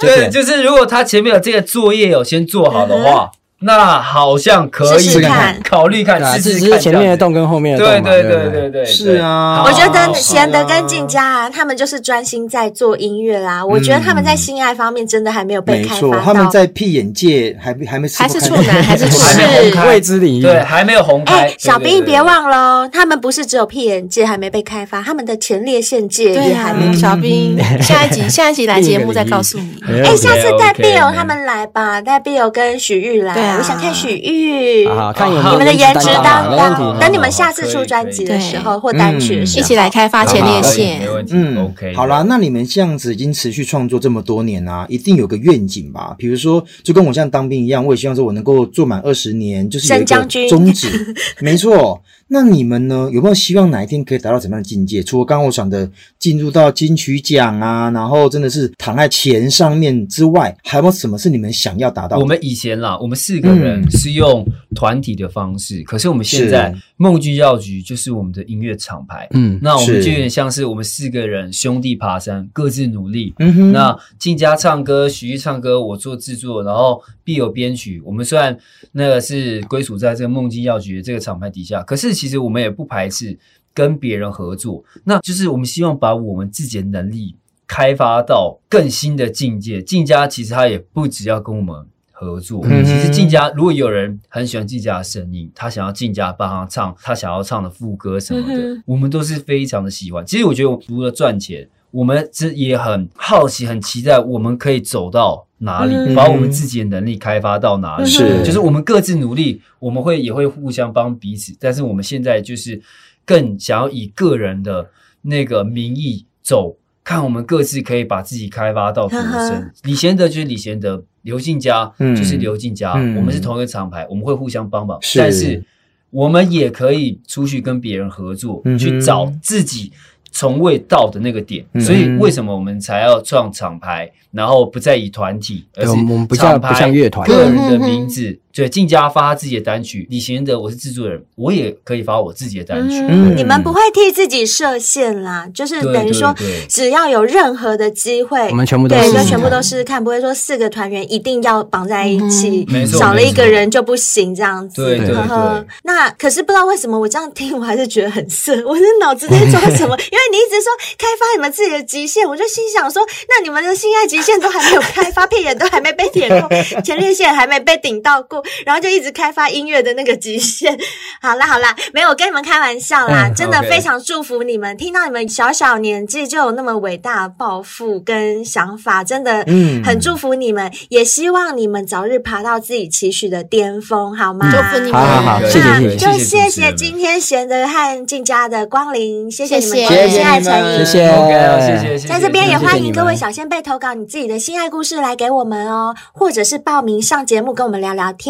[0.00, 3.30] 对，就是如果他前面有这个作业有先做好的话。
[3.62, 5.60] 那好像可以试试看。
[5.62, 8.70] 考虑看，只是前面的洞跟后面的洞，对对对对？
[8.70, 9.62] 对，是啊。
[9.64, 13.64] 我觉得贤德跟静佳啊，他们就是专心在做音乐啦。
[13.64, 19.18] 我觉得他们在性爱方面真的还没有被开发到，他们在屁眼界还还没还是处男，还是处
[19.74, 21.46] 男未知领域，对，还没有红开。
[21.46, 26.90] 哎，小兵别忘了，他们不是只有屁眼界还没被开发，他们的前列腺界也还没。
[26.94, 29.76] 小兵， 下一集下一集来节目再告诉你。
[30.04, 34.50] 哎，下次带 Bill 他们来吧，带 Bill 跟许玉来，我想看许玉。
[34.84, 36.98] 玉，好，看你们的颜值担当。
[37.00, 41.00] 等你们下次出专辑的时候或单曲的时候，一起来开发前列腺。
[41.00, 41.32] 没问题。
[41.34, 41.94] 嗯，OK。
[41.94, 46.14] 好啦，那你们这样子已经持续创作这么多年啊，一定有个愿景吧？
[46.18, 51.14] 比如说，就跟我像当兵一样，我也希望说我能够做满二十年，就是有一个宗旨。
[51.40, 52.02] 没错。
[52.32, 53.10] 那你们呢？
[53.12, 55.02] 有没有希望哪一天可以达到怎么样的境界？
[55.02, 62.22] 除了刚刚我讲的进入到金曲奖啊，然后真的是躺在钱上面之外，还有没有什么是你们想要达到的？
[62.22, 69.26] 我们以前啦，我们四个人是用团体的方式，嗯、可是我们现在梦剧药局就是我们的音乐厂牌。
[69.32, 73.34] 嗯，那我们就有点像是我们四个人兄弟爬山，各自努力。
[73.40, 78.00] 嗯哼，那静佳唱歌，徐玉唱歌，我做制作，然后必有编曲。
[78.04, 78.56] 我们虽然
[78.92, 82.19] 那个是归属在这个梦剧药局的这个厂牌底下，可是。
[82.20, 83.38] 其实我们也不排斥
[83.72, 87.34] 跟别人合作，那就是我们希望把我们自己的能力
[87.66, 89.80] 开发到更新的境界。
[89.80, 100.26] 静家其实他也不只要跟我们合作，嗯、其实静家如果有人很喜欢静家的声音，他想要静家帮他唱他想要唱的副歌什么的，嗯、我们都是非常的喜欢。
[100.26, 105.46] 其实我觉得，除了赚钱，我们这也很好奇、很期待，我们可以走到。
[105.62, 108.06] 哪里、嗯、把我们自己的能力开发到哪里？
[108.06, 111.54] 是，就是我们各自努力，我们会也会互相帮彼此。
[111.60, 112.80] 但是我们现在就是
[113.24, 114.90] 更想要以个人的
[115.22, 119.70] 那个名义走，看我们各自可以把自己开发到多深。
[119.84, 124.98] 李贤德就是李贤德，刘静佳就是刘静佳，嗯、我们是同一个厂牌，我们会互相帮忙。
[125.02, 125.62] 是但是
[126.08, 129.92] 我们也可以出去跟别人合作，嗯、去找自己
[130.30, 131.64] 从未到的那个点。
[131.80, 134.10] 所以为什么我们才要创厂牌？
[134.32, 138.38] 然后不再以团体，而是我们不像不像乐团个人的名字。
[138.52, 142.96] 对，静佳发他自己的单曲，李贤德我是制作人，我也可以发我自己的单曲。
[143.08, 146.34] 嗯，你们不会替自己设限啦，就是等于说，
[146.68, 154.84] 只要有任何的机会，我们全部都对，就全部都试试看，不会说四个团员一定要绑在一起，少了一个人就不行这样子。
[154.84, 155.14] 对对对。
[155.84, 158.52] 那可是不知道为什么我这样听，我还是觉得很色。
[158.66, 159.96] 我的脑子在装什么？
[159.96, 166.48] 因为你一直说开发你们自己的极限，我就心想说，那你们的性爱极限都还没有开发， 屁眼都还没被点过，
[166.82, 168.39] 前列腺还没被顶到过。
[168.64, 170.78] 然后就一直开发音乐的那个极限。
[171.20, 174.74] 好啦好啦，没有我跟你们开玩笑啦，嗯、真的非常祝福你们。
[174.74, 174.78] Okay.
[174.78, 180.66] 听到你们小小年纪就有那么伟大的抱负跟想法，真的嗯很祝福你们。
[180.66, 184.50] 嗯、也希望你们早日爬到自己期许的巅峰，好吗？
[184.50, 185.00] 祝福你们。
[185.00, 185.96] 好好好，谢谢。
[185.96, 192.08] 就谢谢今天贤德和静佳的光临，谢谢你们，谢谢性爱诚引，谢谢，谢谢。
[192.08, 198.29] 在这边也欢迎各位小仙贝投稿你自己的心爱故事来给我们哦，或者是报名上节目跟我们聊聊天。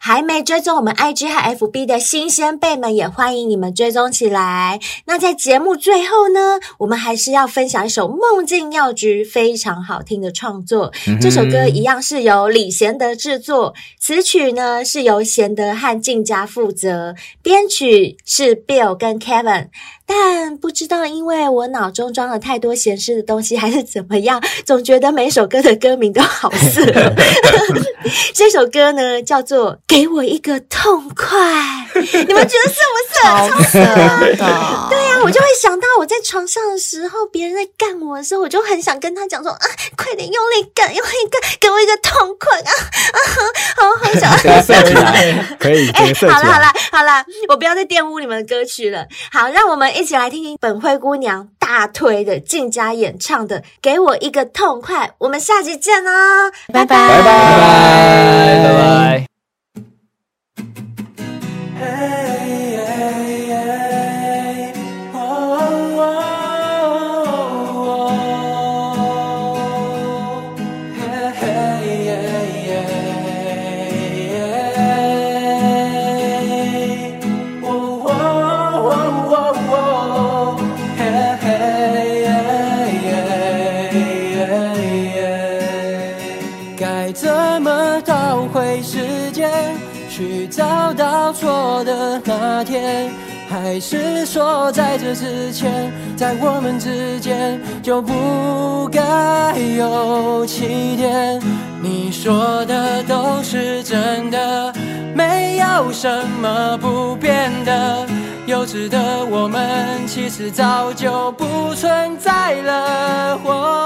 [0.00, 4.80] 还没追踪我们 IG 和 FB 的新鲜贝们，也欢迎你们追踪起来。
[5.06, 10.92] 那在节目最后呢，我们还是要分享一首梦境药局非常好听的创作。
[11.06, 19.68] 嗯、这首歌一样是由李贤德制作，词曲呢是由贤德和静佳负责，编曲是 Bill 跟 Kevin。
[20.06, 26.84] 但不知道，因为我脑中装了太多闲事的东西，还是怎么样，总觉得每首歌的歌名都好色。
[28.34, 31.38] 这首歌呢，叫做《给我一个痛快》，
[32.26, 33.20] 你们觉得色不色？
[33.48, 34.36] 超色的。
[34.90, 39.66] 对呀、啊，我就会想到我在床上的时候，别人在干我的时候，我就很想跟他讲说啊，
[39.96, 42.72] 快点用力干，用力干，给我一个痛快啊
[44.16, 45.88] 色起来可以。
[45.90, 49.06] 哎，好了好了好了，我不要再玷污你们的歌曲了。
[49.32, 49.84] 好，让我们。
[49.94, 57.24] 一起来听听本灰姑娘大推的静佳演唱的《给我一个痛快》，我们下集见哦，拜拜拜拜
[58.62, 59.33] 拜拜。
[92.24, 93.10] 那天，
[93.48, 101.40] 还是说在这之前，在我们之间就不该有起点。
[101.80, 104.72] 你说的都是真的，
[105.14, 106.08] 没有什
[106.40, 108.06] 么不变的。
[108.46, 113.38] 幼稚的我们，其实早就不存在了。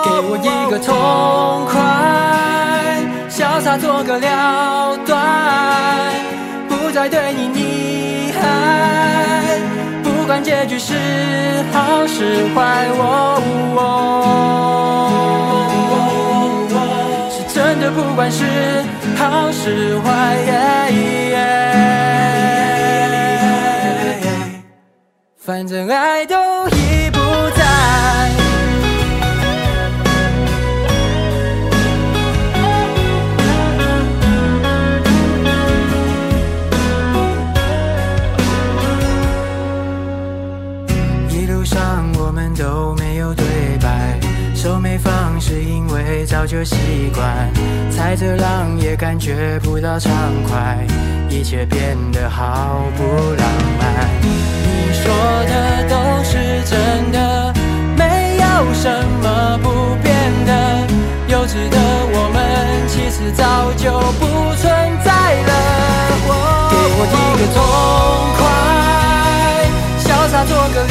[0.05, 1.79] 给我一个痛快，
[3.31, 5.17] 潇洒做个了断，
[6.89, 9.61] 不再对你溺爱，
[10.03, 10.95] 不管结局是
[11.71, 12.87] 好是坏。
[12.97, 13.03] 我，
[17.31, 18.43] 是真的，不管是
[19.19, 20.39] 好是坏。
[25.37, 26.37] 反正爱都
[45.49, 46.77] 是因为早就习
[47.15, 47.51] 惯，
[47.91, 50.13] 踩着浪也感觉不到畅
[50.47, 50.77] 快，
[51.31, 53.03] 一切变得好不
[53.33, 53.49] 浪
[53.81, 54.11] 漫。
[54.21, 55.11] 你说
[55.47, 56.37] 的都是
[56.69, 57.55] 真的，
[57.97, 60.13] 没有什么不变
[60.45, 60.87] 的。
[61.29, 61.79] 幼稚的
[62.13, 64.27] 我们，其实早就不
[64.57, 64.69] 存
[65.03, 65.11] 在
[65.45, 65.53] 了。
[66.69, 67.57] 给我一个痛
[68.37, 68.45] 快，
[70.05, 70.85] 潇洒做个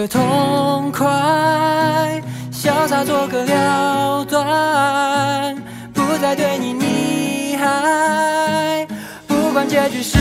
[0.00, 1.06] 个痛快，
[2.50, 5.54] 潇洒做个了断，
[5.92, 8.86] 不再对你溺爱，
[9.26, 10.16] 不管结局是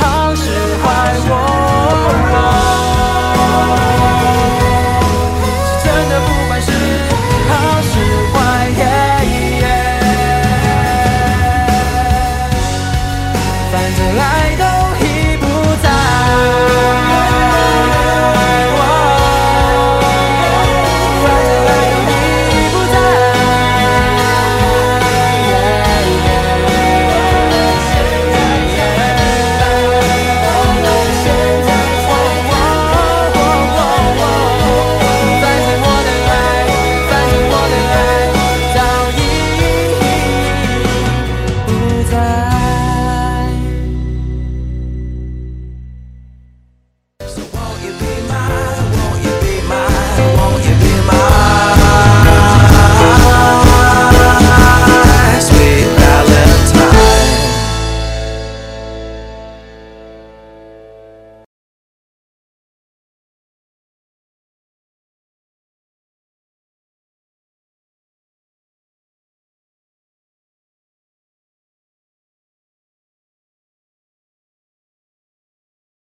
[0.00, 0.48] 好是
[0.82, 1.12] 坏。
[1.28, 2.73] 我，